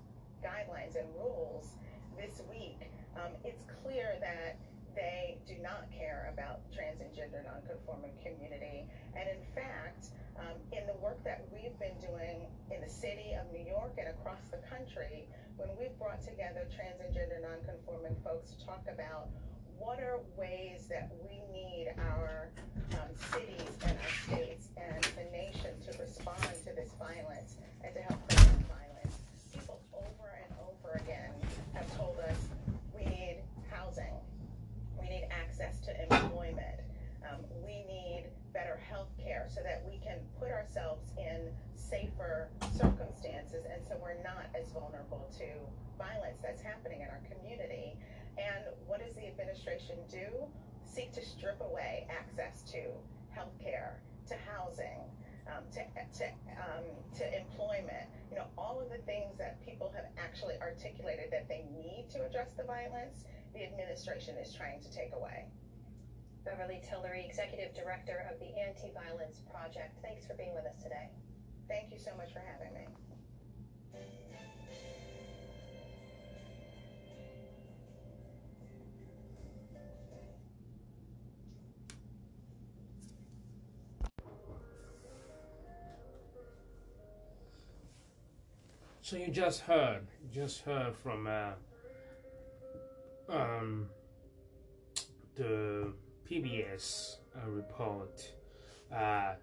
guidelines 0.43 0.95
and 0.95 1.07
rules 1.15 1.73
this 2.17 2.41
week, 2.49 2.89
um, 3.15 3.33
it's 3.43 3.63
clear 3.83 4.17
that 4.21 4.57
they 4.97 5.37
do 5.45 5.53
not 5.61 5.85
care 5.93 6.33
about 6.33 6.65
trans 6.73 7.01
and 7.01 7.13
gender 7.13 7.45
nonconforming 7.45 8.17
community. 8.25 8.89
And 9.13 9.29
in 9.29 9.43
fact, 9.53 10.09
um, 10.41 10.57
in 10.73 10.85
the 10.89 10.97
work 10.97 11.21
that 11.23 11.45
we've 11.53 11.77
been 11.77 11.97
doing 12.01 12.49
in 12.73 12.81
the 12.81 12.89
city 12.89 13.37
of 13.37 13.45
New 13.53 13.65
York 13.65 13.93
and 13.97 14.09
across 14.09 14.41
the 14.49 14.61
country, 14.65 15.29
when 15.57 15.69
we've 15.77 15.93
brought 15.97 16.21
together 16.25 16.65
trans 16.73 16.97
and 17.01 17.13
gender 17.13 17.37
nonconforming 17.41 18.17
folks 18.25 18.53
to 18.53 18.57
talk 18.65 18.85
about 18.89 19.29
what 19.79 19.99
are 19.99 20.19
ways 20.37 20.87
that 20.89 21.11
we 21.23 21.41
need 21.51 21.93
our 21.97 22.49
um, 22.93 23.09
cities 23.31 23.71
and 23.85 23.97
our 23.97 24.13
states 24.25 24.67
and 24.77 25.03
the 25.15 25.25
nation 25.31 25.71
to 25.85 25.97
respond 26.01 26.41
to 26.65 26.73
this 26.75 26.91
violence 26.99 27.57
and 27.83 27.93
to 27.93 28.01
help 28.01 28.19
prevent 28.27 28.65
violence. 28.67 29.15
People 29.53 29.79
over 29.93 30.29
and 30.33 30.51
over 30.65 30.99
again 31.03 31.31
have 31.73 31.87
told 31.97 32.17
us 32.29 32.37
we 32.95 33.05
need 33.05 33.37
housing, 33.71 34.13
we 34.99 35.09
need 35.09 35.27
access 35.31 35.79
to 35.81 35.91
employment, 36.03 36.81
um, 37.23 37.41
we 37.65 37.83
need 37.87 38.25
better 38.53 38.79
health 38.89 39.09
care 39.23 39.47
so 39.53 39.61
that 39.61 39.83
we 39.89 39.99
can 39.99 40.17
put 40.39 40.49
ourselves 40.49 41.11
in 41.17 41.49
safer 41.75 42.49
circumstances 42.73 43.63
and 43.71 43.81
so 43.87 43.95
we're 44.01 44.17
not 44.23 44.49
as 44.57 44.67
vulnerable 44.71 45.29
to 45.37 45.45
violence 45.97 46.37
that's 46.41 46.61
happening 46.61 47.01
in 47.01 47.07
our 47.07 47.21
community. 47.29 47.93
And 48.37 48.65
what 48.85 49.01
does 49.01 49.15
the 49.15 49.27
administration 49.27 49.97
do? 50.09 50.45
Seek 50.85 51.11
to 51.13 51.25
strip 51.25 51.59
away 51.61 52.07
access 52.09 52.61
to 52.71 52.93
health 53.33 53.57
care, 53.61 53.99
to 54.27 54.35
housing, 54.49 55.01
um, 55.49 55.63
to, 55.73 55.81
to, 56.19 56.25
um, 56.57 56.85
to 57.17 57.23
employment. 57.35 58.07
You 58.31 58.37
know, 58.37 58.47
all 58.57 58.79
of 58.79 58.89
the 58.89 59.01
things 59.05 59.37
that 59.37 59.63
people 59.65 59.91
have 59.95 60.05
actually 60.17 60.55
articulated 60.61 61.31
that 61.31 61.47
they 61.47 61.65
need 61.71 62.07
to 62.13 62.25
address 62.25 62.53
the 62.57 62.63
violence, 62.63 63.25
the 63.53 63.63
administration 63.63 64.37
is 64.37 64.53
trying 64.53 64.81
to 64.81 64.91
take 64.91 65.13
away. 65.13 65.45
Beverly 66.45 66.81
Tillery, 66.87 67.25
Executive 67.25 67.75
Director 67.75 68.23
of 68.31 68.39
the 68.39 68.47
Anti-Violence 68.55 69.41
Project. 69.51 69.99
Thanks 70.01 70.25
for 70.25 70.33
being 70.35 70.55
with 70.55 70.65
us 70.65 70.81
today. 70.81 71.09
Thank 71.67 71.91
you 71.91 71.99
so 71.99 72.15
much 72.15 72.31
for 72.31 72.39
having 72.39 72.73
me. 72.73 72.87
So 89.07 89.15
you 89.15 89.29
just 89.29 89.61
heard, 89.61 90.05
you 90.21 90.27
just 90.33 90.63
heard 90.63 90.93
from 90.93 91.27
uh, 91.27 91.51
um, 93.29 93.87
the 95.33 95.93
PBS 96.29 97.15
uh, 97.33 97.49
report. 97.49 98.29
Uh, 98.93 99.35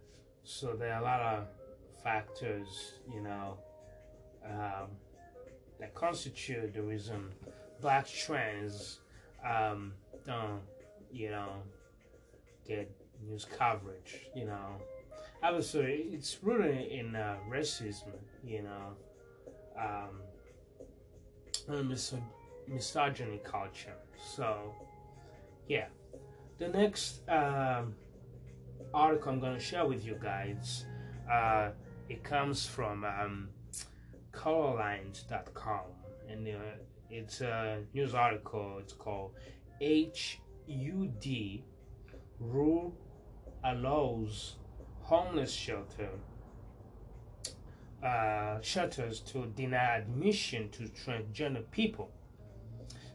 so 0.43 0.75
there 0.75 0.93
are 0.93 1.01
a 1.01 1.03
lot 1.03 1.21
of 1.21 1.47
factors, 2.03 2.97
you 3.11 3.23
know, 3.23 3.57
um, 4.45 4.89
that 5.81 5.95
constitute 5.95 6.75
the 6.75 6.83
reason 6.83 7.33
black 7.81 8.07
trans 8.07 8.99
um, 9.49 9.95
don't, 10.27 10.61
you 11.11 11.31
know, 11.31 11.53
get 12.69 12.95
news 13.27 13.47
coverage. 13.47 14.27
You 14.37 14.45
know, 14.45 14.77
obviously 15.43 16.11
it's 16.13 16.37
rooted 16.43 16.87
in 16.89 17.17
uh, 17.17 17.37
racism. 17.51 18.13
You 18.47 18.65
know 18.65 18.95
um, 19.79 20.23
mis- 21.89 22.15
misogyny 22.69 23.41
culture. 23.45 23.97
So, 24.35 24.75
yeah. 25.69 25.87
The 26.59 26.69
next 26.69 27.29
um, 27.29 27.95
article 28.93 29.33
I'm 29.33 29.41
going 29.41 29.55
to 29.55 29.61
share 29.61 29.87
with 29.87 30.07
you 30.07 30.17
guys, 30.23 30.85
uh, 31.31 31.71
it 32.09 32.23
comes 32.23 32.67
from 32.67 33.05
um, 33.05 33.49
colorlines.com. 34.33 35.81
And 36.29 36.49
uh, 36.49 36.53
it's 37.11 37.41
a 37.41 37.81
news 37.93 38.15
article. 38.15 38.79
It's 38.81 38.93
called 38.93 39.33
HUD 39.83 41.63
Rule 42.39 42.95
Allows 43.65 44.57
Homeless 45.03 45.53
Shelter 45.53 46.11
uh, 48.05 48.61
shelters 48.61 49.21
to 49.21 49.47
deny 49.57 49.99
admission 49.99 50.69
to 50.71 50.85
transgender 50.85 51.65
people. 51.71 52.11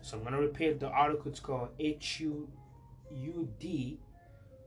So 0.01 0.17
I'm 0.17 0.23
going 0.23 0.33
to 0.33 0.39
repeat 0.39 0.79
the 0.79 0.87
article. 0.87 1.29
It's 1.29 1.39
called 1.39 1.69
HUD 1.79 3.97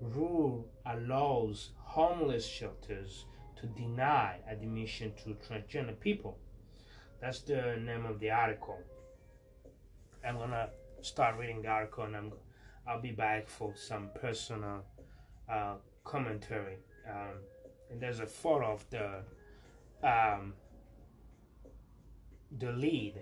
rule 0.02 0.66
allows 0.87 1.70
homeless 1.76 2.46
shelters 2.46 3.26
to 3.56 3.66
deny 3.66 4.38
admission 4.48 5.12
to 5.22 5.37
transgender 5.46 5.98
people. 5.98 6.38
That's 7.20 7.40
the 7.40 7.78
name 7.80 8.04
of 8.04 8.18
the 8.18 8.30
article. 8.30 8.78
I'm 10.26 10.38
gonna 10.38 10.70
start 11.02 11.38
reading 11.38 11.62
the 11.62 11.68
article 11.68 12.04
and 12.04 12.16
I'm 12.16 12.32
I'll 12.87 13.00
be 13.00 13.12
back 13.12 13.48
for 13.48 13.74
some 13.76 14.11
personal 14.20 14.82
uh, 15.48 15.74
commentary. 16.02 16.78
Um, 17.08 17.38
and 17.90 18.00
there's 18.00 18.18
a 18.18 18.26
photo 18.26 18.72
of 18.72 18.85
the 18.90 19.22
um, 20.02 20.54
the 22.58 22.72
lead 22.72 23.14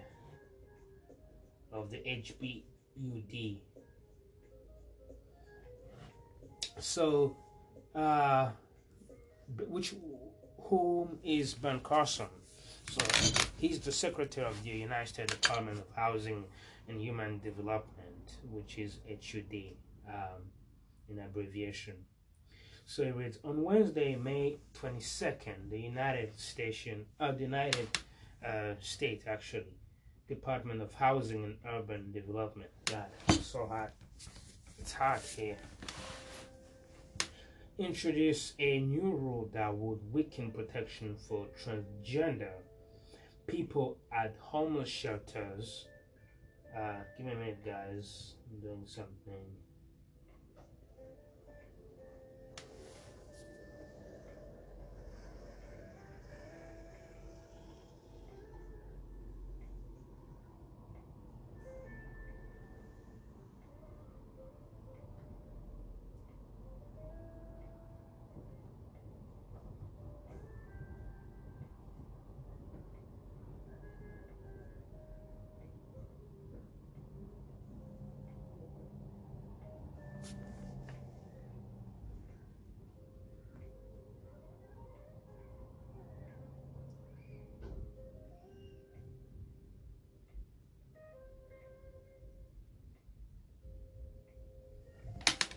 of 1.73 1.91
the 1.91 1.99
HBUD. 1.99 3.59
So, 6.79 7.37
uh, 7.95 8.51
which 9.69 9.95
whom 10.63 11.19
is 11.23 11.55
Ben 11.55 11.81
Carson? 11.81 12.27
So 12.91 13.05
he's 13.59 13.81
the 13.81 13.93
secretary 13.93 14.47
of 14.47 14.63
the 14.65 14.71
United 14.71 15.09
States 15.09 15.35
Department 15.35 15.79
of 15.79 15.85
Housing 15.95 16.45
and 16.89 17.01
Human 17.01 17.39
Development, 17.41 18.37
which 18.51 18.79
is 18.79 18.99
HUD 19.09 19.77
um, 20.09 20.43
in 21.09 21.19
abbreviation. 21.19 21.95
So 22.91 23.05
it 23.05 23.15
reads 23.15 23.39
on 23.45 23.63
Wednesday, 23.63 24.17
May 24.17 24.59
22nd, 24.83 25.71
the 25.71 25.79
United 25.79 26.37
Station, 26.37 27.07
uh, 27.21 27.31
the 27.31 27.43
United 27.43 27.87
uh, 28.45 28.75
States 28.81 29.23
actually, 29.29 29.77
Department 30.27 30.83
of 30.83 30.93
Housing 30.95 31.45
and 31.45 31.57
Urban 31.65 32.11
Development. 32.11 32.69
God, 32.87 33.07
it's 33.29 33.47
so 33.47 33.69
hot. 33.69 33.93
It's 34.77 34.93
hot 34.93 35.23
here. 35.23 35.57
Introduce 37.79 38.55
a 38.59 38.81
new 38.81 39.03
rule 39.03 39.49
that 39.53 39.73
would 39.73 40.01
weaken 40.13 40.51
protection 40.51 41.15
for 41.29 41.47
transgender 41.65 42.55
people 43.47 43.99
at 44.13 44.35
homeless 44.41 44.89
shelters. 44.89 45.87
Uh, 46.77 46.95
give 47.17 47.27
me 47.27 47.35
a 47.35 47.37
minute, 47.37 47.65
guys. 47.65 48.35
I'm 48.51 48.59
doing 48.59 48.83
something. 48.85 49.47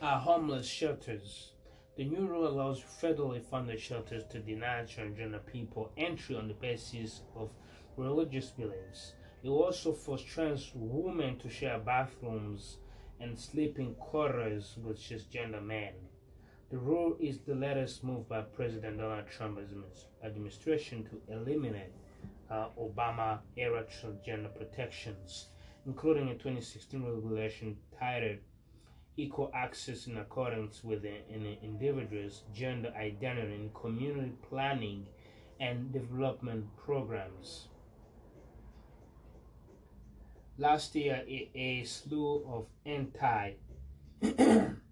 Are 0.04 0.20
homeless 0.20 0.68
shelters. 0.68 1.54
The 1.96 2.04
new 2.04 2.28
rule 2.28 2.46
allows 2.46 2.82
federally 2.82 3.42
funded 3.42 3.80
shelters 3.80 4.26
to 4.32 4.40
deny 4.40 4.82
transgender 4.82 5.40
people 5.46 5.94
entry 5.96 6.36
on 6.36 6.50
the 6.50 6.56
basis 6.56 7.22
of 7.38 7.52
religious 7.96 8.50
beliefs. 8.50 9.14
It 9.44 9.48
also 9.48 9.94
force 9.94 10.22
trans 10.22 10.72
women 10.76 11.40
to 11.40 11.50
share 11.50 11.80
bathrooms 11.80 12.80
and 13.22 13.40
sleeping 13.40 13.96
quarters 13.96 14.76
with 14.84 15.00
cisgender 15.00 15.64
men. 15.64 15.94
The 16.70 16.80
rule 16.80 17.16
is 17.22 17.40
the 17.40 17.56
latest 17.56 18.04
move 18.04 18.28
by 18.28 18.42
President 18.42 18.98
Donald 18.98 19.28
Trump's 19.28 20.08
administration 20.22 21.06
to 21.06 21.34
eliminate 21.34 21.94
uh, 22.52 22.66
Obama 22.78 23.40
era 23.56 23.86
transgender 23.86 24.54
protections, 24.54 25.48
including 25.86 26.28
a 26.28 26.34
2016 26.34 27.02
regulation 27.04 27.78
titled 27.98 28.40
Equal 29.16 29.52
Access 29.54 30.08
in 30.08 30.18
Accordance 30.18 30.84
with 30.84 31.06
an 31.06 31.58
Individual's 31.62 32.44
Gender 32.54 32.92
Identity 32.98 33.54
in 33.54 33.70
Community 33.74 34.34
Planning 34.50 35.06
and 35.60 35.94
Development 35.94 36.66
Programs. 36.78 37.68
Last 40.58 40.96
year, 40.96 41.24
a, 41.28 41.50
a 41.56 41.84
slew 41.84 42.44
of 42.48 42.66
anti 42.86 43.54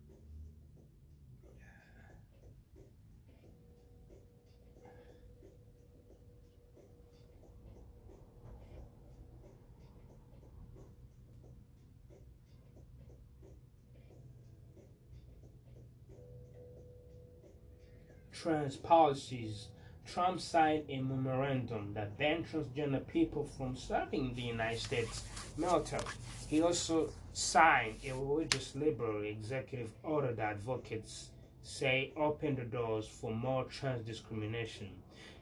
trans 18.41 18.75
policies, 18.75 19.67
Trump 20.05 20.41
signed 20.41 20.83
a 20.89 20.99
memorandum 20.99 21.93
that 21.93 22.17
banned 22.17 22.45
transgender 22.47 23.05
people 23.07 23.45
from 23.45 23.75
serving 23.75 24.29
in 24.29 24.35
the 24.35 24.41
United 24.41 24.79
States 24.79 25.23
military. 25.57 26.03
He 26.47 26.61
also 26.61 27.11
signed 27.33 27.97
a 28.07 28.13
religious 28.13 28.75
liberal 28.75 29.23
executive 29.23 29.91
order 30.03 30.33
that 30.33 30.53
advocates 30.53 31.29
say 31.61 32.11
opened 32.17 32.57
the 32.57 32.63
doors 32.63 33.07
for 33.07 33.31
more 33.31 33.65
trans 33.65 34.03
discrimination. 34.05 34.89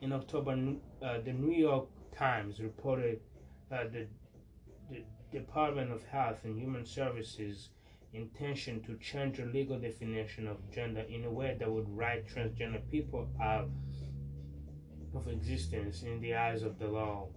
In 0.02 0.12
October, 0.12 0.52
uh, 1.02 1.20
the 1.24 1.32
New 1.32 1.56
York 1.56 1.88
Times 2.14 2.60
reported 2.60 3.22
uh, 3.72 3.86
the 3.86 4.08
Department 5.32 5.92
of 5.92 6.04
Health 6.08 6.40
and 6.44 6.60
Human 6.60 6.86
Services 6.86 7.70
intention 8.14 8.82
to 8.84 8.98
change 8.98 9.38
the 9.38 9.46
legal 9.46 9.80
definition 9.80 10.48
of 10.48 10.58
gender 10.72 11.02
in 11.02 11.26
a 11.26 11.30
way 11.30 11.56
that 11.60 11.72
would 11.72 11.90
write 11.90 12.28
transgender 12.28 12.82
people 12.90 13.28
out 13.42 13.70
of 15.14 15.28
existence 15.28 16.04
in 16.04 16.20
the 16.22 16.34
eyes 16.34 16.64
of 16.64 16.80
the 16.80 16.88
law. 16.88 17.28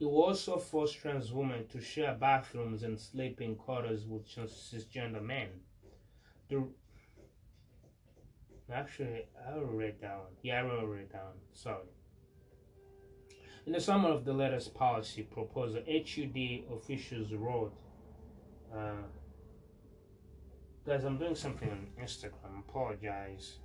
It 0.00 0.04
will 0.04 0.22
also 0.22 0.58
force 0.58 0.92
trans 0.92 1.32
women 1.32 1.66
to 1.68 1.80
share 1.80 2.14
bathrooms 2.14 2.84
and 2.84 2.98
sleeping 2.98 3.56
quarters 3.56 4.06
with 4.06 4.28
cisgender 4.28 5.22
men. 5.22 5.48
The 6.48 6.68
Actually, 8.72 9.24
I 9.48 9.56
wrote 9.56 9.82
it 9.82 10.00
down. 10.00 10.24
Yeah, 10.42 10.60
I 10.60 10.62
wrote 10.62 10.98
it 10.98 11.12
down. 11.12 11.32
Sorry. 11.52 11.86
In 13.66 13.72
the 13.72 13.80
summer 13.80 14.10
of 14.10 14.24
the 14.24 14.32
latest 14.32 14.74
policy 14.74 15.22
proposal, 15.22 15.82
HUD 15.86 16.64
officials 16.76 17.32
wrote, 17.32 17.72
uh, 18.74 19.04
guys, 20.86 21.04
I'm 21.04 21.18
doing 21.18 21.34
something 21.34 21.70
on 21.70 21.86
Instagram. 22.02 22.60
Apologize. 22.68 23.58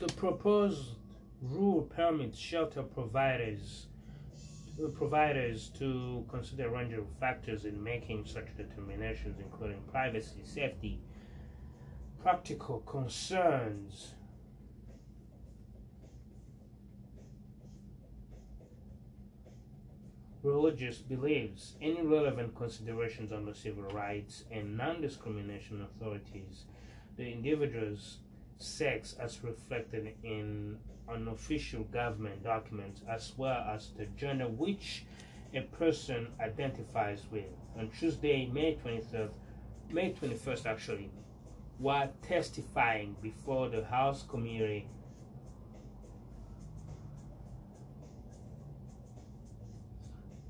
The 0.00 0.06
proposed 0.12 0.94
rule 1.42 1.82
permits 1.82 2.38
shelter 2.38 2.84
providers 2.84 3.88
providers 4.86 5.70
to 5.76 6.24
consider 6.30 6.68
a 6.68 6.70
range 6.70 6.94
of 6.94 7.04
factors 7.18 7.64
in 7.64 7.82
making 7.82 8.26
such 8.26 8.56
determinations, 8.56 9.40
including 9.40 9.80
privacy, 9.90 10.40
safety, 10.44 11.00
practical 12.22 12.78
concerns, 12.80 14.14
religious 20.44 20.98
beliefs, 20.98 21.74
any 21.82 22.02
relevant 22.02 22.54
considerations 22.54 23.32
under 23.32 23.52
civil 23.52 23.84
rights 23.90 24.44
and 24.52 24.76
non-discrimination 24.76 25.82
authorities, 25.82 26.66
the 27.16 27.28
individual's 27.28 28.18
sex 28.58 29.16
as 29.18 29.42
reflected 29.42 30.14
in 30.22 30.78
unofficial 31.08 31.84
government 31.84 32.42
documents, 32.44 33.02
as 33.08 33.32
well 33.36 33.64
as 33.74 33.92
the 33.96 34.06
gender 34.16 34.48
which 34.48 35.04
a 35.54 35.62
person 35.62 36.28
identifies 36.40 37.22
with. 37.30 37.44
On 37.78 37.88
Tuesday, 37.90 38.46
May 38.46 38.76
23rd, 38.76 39.30
May 39.90 40.12
21st 40.12 40.66
actually, 40.66 41.10
while 41.78 42.12
testifying 42.22 43.16
before 43.22 43.68
the 43.68 43.84
House 43.84 44.24
Committee 44.28 44.88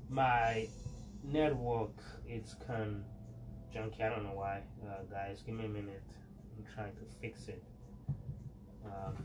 my 0.09 0.67
network 1.23 1.91
it's 2.27 2.55
kind 2.67 3.03
of 3.03 3.73
junky. 3.73 4.01
I 4.01 4.09
don't 4.09 4.23
know 4.23 4.35
why, 4.35 4.61
uh, 4.87 5.03
guys. 5.11 5.41
Give 5.45 5.55
me 5.55 5.65
a 5.65 5.69
minute. 5.69 6.03
I'm 6.57 6.65
trying 6.73 6.93
to 6.93 7.05
fix 7.21 7.47
it. 7.47 7.63
Um, 8.89 9.15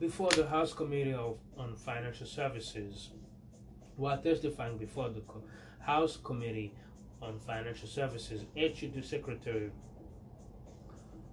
before 0.00 0.30
the 0.30 0.46
House 0.48 0.72
Committee 0.72 1.12
of, 1.12 1.36
on 1.58 1.74
Financial 1.74 2.26
Services, 2.26 3.10
while 3.96 4.16
testifying 4.16 4.78
before 4.78 5.10
the 5.10 5.22
House 5.80 6.16
Committee 6.16 6.72
on 7.20 7.38
Financial 7.40 7.88
Services, 7.88 8.44
HUD 8.56 9.04
Secretary 9.04 9.70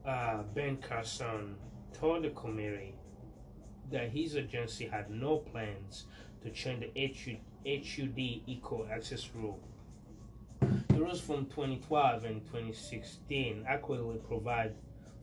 uh, 0.05 0.43
Ben 0.53 0.77
Carson 0.77 1.55
told 1.93 2.23
the 2.23 2.29
committee 2.29 2.95
that 3.91 4.09
his 4.09 4.35
agency 4.35 4.85
had 4.85 5.09
no 5.09 5.37
plans 5.37 6.05
to 6.43 6.49
change 6.51 6.85
the 6.93 7.39
HUD, 7.65 8.17
Equal 8.47 8.87
Access 8.91 9.29
Rule. 9.33 9.59
The 10.61 10.95
rules 10.95 11.21
from 11.21 11.45
2012 11.45 12.25
and 12.25 12.45
2016 12.45 13.65
accurately 13.67 14.17
provide 14.17 14.73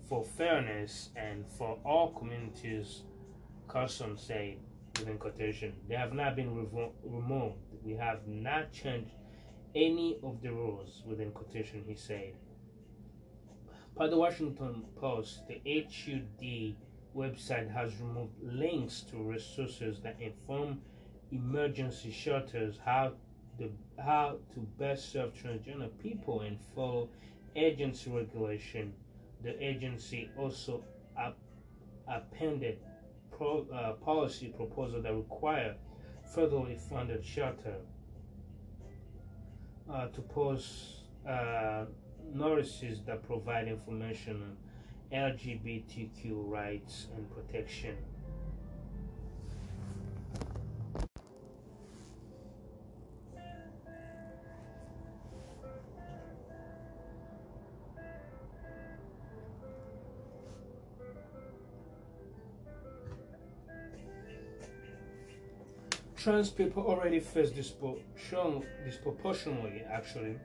for 0.08 0.24
fairness 0.24 1.10
and 1.16 1.46
for 1.46 1.78
all 1.84 2.10
communities 2.12 3.02
Carson 3.68 4.18
said, 4.18 4.58
within 4.98 5.16
quotation, 5.16 5.72
they 5.88 5.94
have 5.94 6.12
not 6.12 6.36
been 6.36 6.50
revo- 6.50 6.92
removed. 7.04 7.56
We 7.82 7.94
have 7.94 8.26
not 8.26 8.70
changed 8.72 9.12
any 9.74 10.18
of 10.22 10.42
the 10.42 10.52
rules, 10.52 11.02
within 11.06 11.30
quotation, 11.30 11.82
he 11.86 11.94
said. 11.94 12.34
Per 13.96 14.08
the 14.08 14.16
Washington 14.16 14.84
Post, 14.96 15.46
the 15.48 15.60
HUD 15.66 16.74
website 17.14 17.70
has 17.70 17.94
removed 18.00 18.32
links 18.42 19.02
to 19.02 19.18
resources 19.18 20.00
that 20.00 20.16
inform 20.18 20.80
emergency 21.30 22.10
shelters 22.10 22.78
how 22.84 23.12
the 23.58 23.70
how 24.02 24.38
to 24.54 24.60
best 24.78 25.12
serve 25.12 25.34
transgender 25.34 25.90
people 25.98 26.40
and 26.40 26.58
follow 26.74 27.10
agency 27.54 28.10
regulation. 28.10 28.94
The 29.42 29.62
agency 29.62 30.30
also 30.38 30.82
up, 31.18 31.36
appended 32.08 32.78
pro, 33.30 33.66
uh, 33.72 33.92
policy 34.04 34.48
proposal 34.48 35.02
that 35.02 35.14
require 35.14 35.74
federally 36.34 36.80
funded 36.80 37.24
shelter 37.24 37.76
uh, 39.92 40.06
to 40.08 40.22
post 40.22 41.04
uh, 41.28 41.84
notices 42.34 43.00
that 43.06 43.22
provide 43.22 43.68
information 43.68 44.42
on 44.42 44.56
LGBTQ 45.12 46.48
rights 46.48 47.06
and 47.16 47.30
protection. 47.30 47.96
trans 66.22 66.50
people 66.50 66.84
already 66.84 67.18
face 67.18 67.50
disproportionately, 67.50 69.82
actually, 69.90 70.36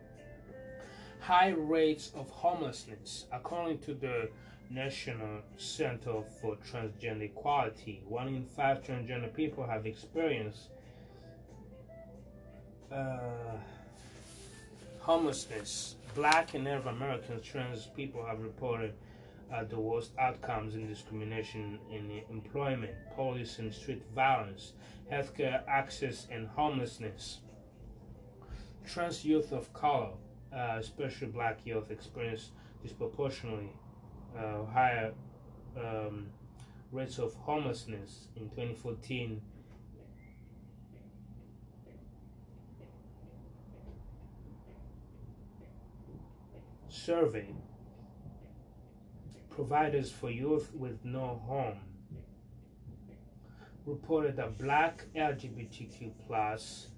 high 1.27 1.49
rates 1.49 2.13
of 2.15 2.29
homelessness. 2.29 3.25
According 3.33 3.79
to 3.79 3.93
the 3.93 4.29
National 4.69 5.41
Center 5.57 6.21
for 6.39 6.55
Transgender 6.55 7.23
Equality, 7.23 8.01
one 8.07 8.29
in 8.29 8.45
five 8.45 8.81
transgender 8.81 9.33
people 9.33 9.67
have 9.67 9.85
experienced 9.85 10.69
uh, 12.89 13.57
homelessness. 14.99 15.95
Black 16.15 16.53
and 16.53 16.63
Native 16.63 16.85
American 16.85 17.41
trans 17.41 17.87
people 17.87 18.25
have 18.25 18.39
reported 18.39 18.93
uh, 19.53 19.65
the 19.65 19.77
worst 19.77 20.11
outcomes 20.17 20.75
in 20.75 20.87
discrimination 20.87 21.77
in 21.91 22.21
employment, 22.29 22.93
police 23.17 23.59
and 23.59 23.73
street 23.73 24.01
violence, 24.15 24.71
healthcare 25.11 25.61
access, 25.67 26.25
and 26.31 26.47
homelessness. 26.47 27.39
Trans 28.85 29.25
youth 29.25 29.51
of 29.51 29.73
color, 29.73 30.11
uh, 30.57 30.77
especially 30.79 31.27
black 31.27 31.59
youth, 31.65 31.91
experience 31.91 32.51
disproportionately 32.81 33.71
uh, 34.37 34.65
higher 34.65 35.13
um, 35.77 36.27
rates 36.91 37.19
of 37.19 37.33
homelessness 37.35 38.27
in 38.35 38.49
2014. 38.49 39.41
Survey 46.89 47.47
providers 49.49 50.11
for 50.11 50.29
youth 50.29 50.71
with 50.73 51.03
no 51.03 51.41
home 51.47 51.79
reported 53.85 54.35
that 54.35 54.57
black 54.57 55.05
LGBTQ 55.15 56.11
plus 56.27 56.89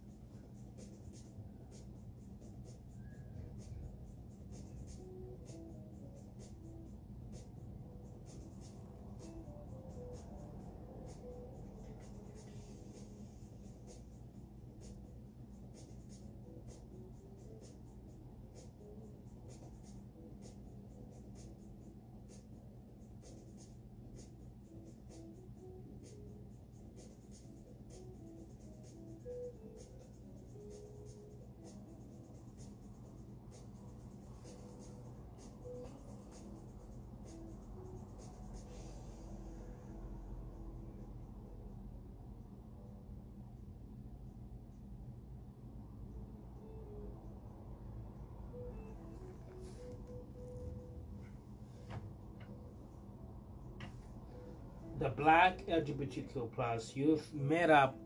the 54.99 55.09
black 55.09 55.65
LGBTQ 55.67 56.51
plus 56.53 56.95
youth 56.95 57.29
made 57.33 57.69
up 57.69 57.97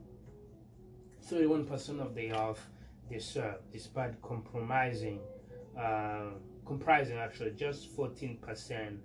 31% 1.29 1.99
of 1.99 2.13
the 2.13 2.25
youth 2.25 2.59
they 3.09 3.17
serve, 3.17 3.57
despite 3.71 4.21
compromising, 4.21 5.19
uh, 5.77 6.25
comprising 6.65 7.17
actually 7.17 7.51
just 7.51 7.95
14% 7.97 8.97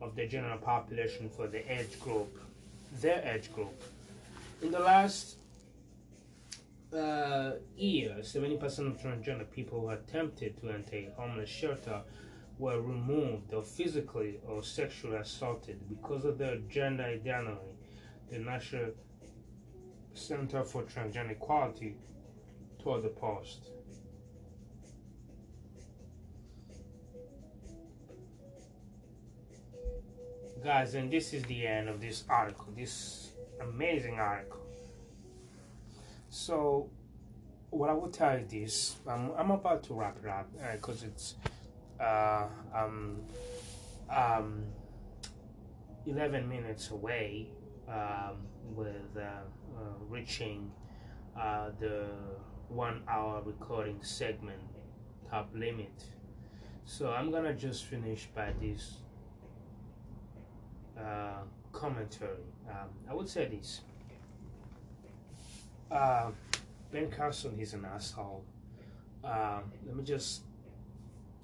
of 0.00 0.16
the 0.16 0.26
general 0.26 0.58
population 0.58 1.28
for 1.28 1.46
the 1.46 1.60
age 1.72 1.98
group, 2.00 2.40
their 3.00 3.22
age 3.24 3.52
group. 3.54 3.82
In 4.60 4.72
the 4.72 4.80
last 4.80 5.36
uh, 6.92 7.52
year, 7.76 8.16
70% 8.20 8.62
of 8.86 9.00
transgender 9.00 9.48
people 9.50 9.80
who 9.80 9.90
attempted 9.90 10.60
to 10.60 10.70
enter 10.70 10.96
a 10.96 11.08
homeless 11.16 11.48
shelter 11.48 12.00
were 12.58 12.80
removed 12.80 13.54
or 13.54 13.62
physically 13.62 14.40
or 14.46 14.62
sexually 14.62 15.16
assaulted 15.16 15.78
because 15.88 16.24
of 16.24 16.38
their 16.38 16.56
gender 16.68 17.04
identity. 17.04 17.56
The 18.30 18.38
National 18.38 18.90
Center 20.14 20.64
for 20.64 20.82
Transgender 20.82 21.30
Equality 21.30 21.94
told 22.82 23.04
the 23.04 23.08
Post. 23.08 23.70
Guys, 30.62 30.94
and 30.94 31.10
this 31.10 31.32
is 31.32 31.44
the 31.44 31.66
end 31.66 31.88
of 31.88 32.00
this 32.00 32.24
article, 32.28 32.66
this 32.76 33.30
amazing 33.60 34.18
article. 34.18 34.60
So, 36.30 36.90
what 37.70 37.88
I 37.88 37.92
will 37.92 38.10
tell 38.10 38.38
you 38.38 38.44
this, 38.44 38.96
I'm, 39.06 39.30
I'm 39.38 39.50
about 39.52 39.84
to 39.84 39.94
wrap 39.94 40.18
it 40.22 40.28
up 40.28 40.50
because 40.72 41.04
uh, 41.04 41.06
it's 41.06 41.36
uh, 42.00 42.46
um, 42.74 43.18
um, 44.10 44.64
11 46.06 46.48
minutes 46.48 46.90
away 46.90 47.48
um, 47.88 48.36
with 48.74 49.16
uh, 49.16 49.20
uh, 49.20 49.80
reaching 50.08 50.70
uh, 51.38 51.70
the 51.80 52.06
one 52.68 53.02
hour 53.08 53.42
recording 53.44 53.98
segment 54.02 54.60
top 55.30 55.50
limit. 55.54 56.04
So 56.84 57.10
I'm 57.10 57.30
gonna 57.30 57.54
just 57.54 57.84
finish 57.84 58.28
by 58.34 58.52
this 58.60 58.98
uh, 60.98 61.42
commentary. 61.72 62.44
Um, 62.68 62.88
I 63.10 63.14
would 63.14 63.28
say 63.28 63.46
this. 63.46 63.82
Uh, 65.90 66.30
ben 66.90 67.10
Carson 67.10 67.58
is 67.58 67.74
an 67.74 67.84
asshole. 67.84 68.44
Let 69.22 69.96
me 69.96 70.04
just 70.04 70.42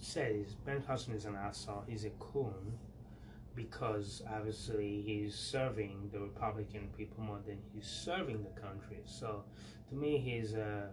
say 0.05 0.43
this. 0.43 0.55
Ben 0.55 0.83
Carson 0.83 1.15
is 1.15 1.25
an 1.25 1.37
asshole. 1.37 1.85
He's 1.89 2.05
a 2.05 2.11
coon 2.11 2.79
because 3.55 4.23
obviously 4.31 5.03
he's 5.03 5.35
serving 5.35 6.11
the 6.13 6.21
Republican 6.21 6.89
people 6.97 7.23
more 7.23 7.41
than 7.47 7.59
he's 7.75 7.87
serving 7.87 8.43
the 8.43 8.61
country. 8.61 9.01
So 9.05 9.45
to 9.89 9.95
me, 9.95 10.19
he's 10.19 10.55
a 10.55 10.91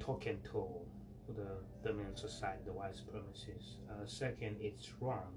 token 0.00 0.38
tool 0.50 0.86
for 1.24 1.32
the 1.32 1.48
dominant 1.84 2.18
society, 2.18 2.62
the 2.64 2.72
white 2.72 2.94
supremacists. 2.94 3.76
Uh, 3.90 4.06
second, 4.06 4.56
it's 4.60 4.92
wrong 5.00 5.34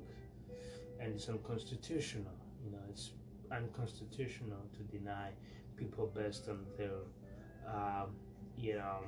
and 1.00 1.14
it's 1.14 1.30
unconstitutional. 1.30 2.34
You 2.64 2.72
know, 2.72 2.84
it's 2.90 3.12
unconstitutional 3.52 4.60
to 4.78 4.98
deny 4.98 5.32
people 5.78 6.12
based 6.16 6.48
on 6.50 6.66
their, 6.78 6.98
um, 7.68 8.16
you 8.58 8.76
know, 8.76 9.00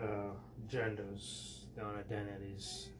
uh, 0.00 0.32
genders, 0.68 1.61
their 1.74 1.84
own 1.84 1.98
identities. 1.98 2.90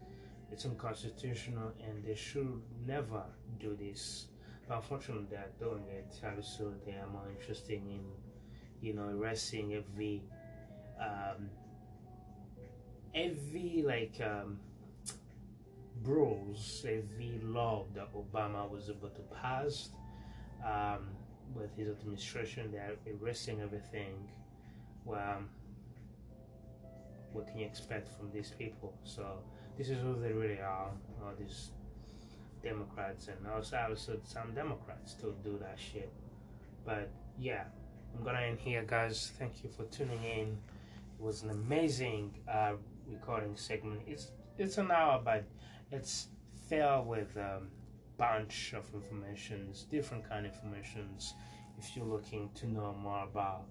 It's 0.50 0.64
unconstitutional, 0.64 1.72
and 1.82 2.04
they 2.04 2.14
should 2.14 2.60
never 2.86 3.22
do 3.58 3.76
this. 3.80 4.26
But 4.68 4.76
unfortunately, 4.76 5.26
they're 5.30 5.50
doing 5.58 5.84
it. 5.88 6.14
Obviously, 6.24 6.74
they 6.84 6.92
are 6.92 7.08
more 7.08 7.28
interested 7.30 7.80
in, 7.80 8.00
you 8.80 8.94
know, 8.94 9.08
arresting 9.08 9.74
every, 9.74 10.22
um, 11.00 11.50
every 13.14 13.82
like. 13.86 14.20
Um, 14.20 14.58
bruise 16.02 16.84
every 16.84 17.40
law 17.44 17.86
that 17.94 18.08
Obama 18.14 18.68
was 18.68 18.90
able 18.90 19.08
to 19.10 19.22
pass 19.40 19.90
um, 20.64 21.08
with 21.54 21.74
his 21.76 21.88
administration. 21.88 22.72
They're 22.72 22.96
arresting 23.20 23.60
everything. 23.60 24.28
Well, 25.04 25.42
what 27.32 27.46
can 27.48 27.58
you 27.58 27.66
expect 27.66 28.08
from 28.16 28.30
these 28.32 28.52
people? 28.58 28.94
So 29.04 29.38
this 29.76 29.88
is 29.88 30.00
who 30.00 30.20
they 30.20 30.32
really 30.32 30.60
are. 30.60 30.90
All 31.22 31.32
these 31.38 31.70
Democrats 32.62 33.28
and 33.28 33.46
also 33.46 33.76
also 33.88 34.20
some 34.24 34.54
Democrats 34.54 35.12
still 35.12 35.32
do 35.44 35.58
that 35.58 35.78
shit. 35.78 36.12
But 36.84 37.10
yeah, 37.38 37.64
I'm 38.16 38.24
gonna 38.24 38.40
end 38.40 38.58
here, 38.60 38.84
guys. 38.86 39.32
Thank 39.38 39.64
you 39.64 39.70
for 39.70 39.84
tuning 39.84 40.22
in. 40.24 40.48
It 41.18 41.20
was 41.20 41.42
an 41.42 41.50
amazing 41.50 42.34
uh, 42.50 42.74
recording 43.08 43.56
segment. 43.56 44.02
It's 44.06 44.32
it's 44.58 44.78
an 44.78 44.90
hour, 44.90 45.20
but 45.24 45.44
it's 45.90 46.28
filled 46.68 47.06
with 47.06 47.36
a 47.36 47.56
um, 47.56 47.68
bunch 48.16 48.74
of 48.74 48.84
informations, 48.94 49.86
different 49.90 50.28
kind 50.28 50.46
of 50.46 50.52
informations. 50.54 51.34
If 51.78 51.96
you're 51.96 52.06
looking 52.06 52.50
to 52.54 52.66
know 52.66 52.94
more 53.02 53.24
about 53.24 53.64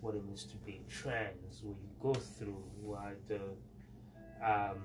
what 0.00 0.14
it 0.14 0.24
means 0.24 0.44
to 0.44 0.56
be 0.58 0.80
trans, 0.88 1.62
we 1.62 1.74
go 2.00 2.14
through 2.14 2.62
what 2.82 3.16
the 3.28 3.40
um, 4.44 4.82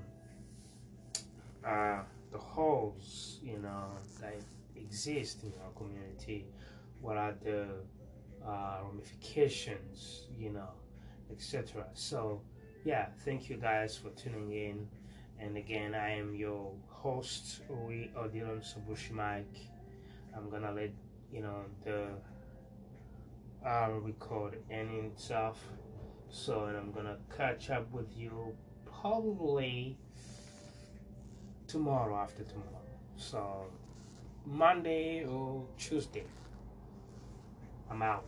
uh, 1.66 2.00
the 2.32 2.38
holes, 2.38 3.40
you 3.44 3.58
know, 3.60 3.90
that 4.20 4.36
exist 4.76 5.44
in 5.44 5.52
our 5.64 5.72
community. 5.72 6.46
What 7.02 7.18
are 7.18 7.34
the 7.44 7.68
uh, 8.46 8.78
ramifications, 8.86 10.28
you 10.38 10.52
know, 10.52 10.70
etc. 11.32 11.86
So, 11.94 12.42
yeah, 12.84 13.08
thank 13.26 13.50
you 13.50 13.58
guys 13.58 13.98
for 13.98 14.10
tuning 14.12 14.52
in. 14.52 14.88
And 15.40 15.58
again, 15.58 15.96
I 15.96 16.12
am 16.18 16.36
your 16.36 16.72
host, 16.88 17.62
Uri 17.70 18.12
Odilon 18.18 18.62
Sabushi 18.62 19.12
Mike. 19.12 19.58
I'm 20.36 20.50
gonna 20.50 20.72
let 20.72 20.92
you 21.34 21.42
know 21.42 21.66
the 21.84 22.10
uh, 23.66 23.90
record 23.92 24.58
ending 24.70 25.06
itself. 25.06 25.64
So, 26.30 26.62
I'm 26.66 26.92
gonna 26.92 27.18
catch 27.36 27.70
up 27.70 27.92
with 27.92 28.16
you 28.16 28.56
probably 28.86 29.98
tomorrow 31.68 32.16
after 32.18 32.44
tomorrow. 32.44 32.68
So, 33.16 33.66
Monday 34.46 35.26
or 35.26 35.66
Tuesday. 35.78 36.26
I'm 37.90 38.02
out. 38.02 38.26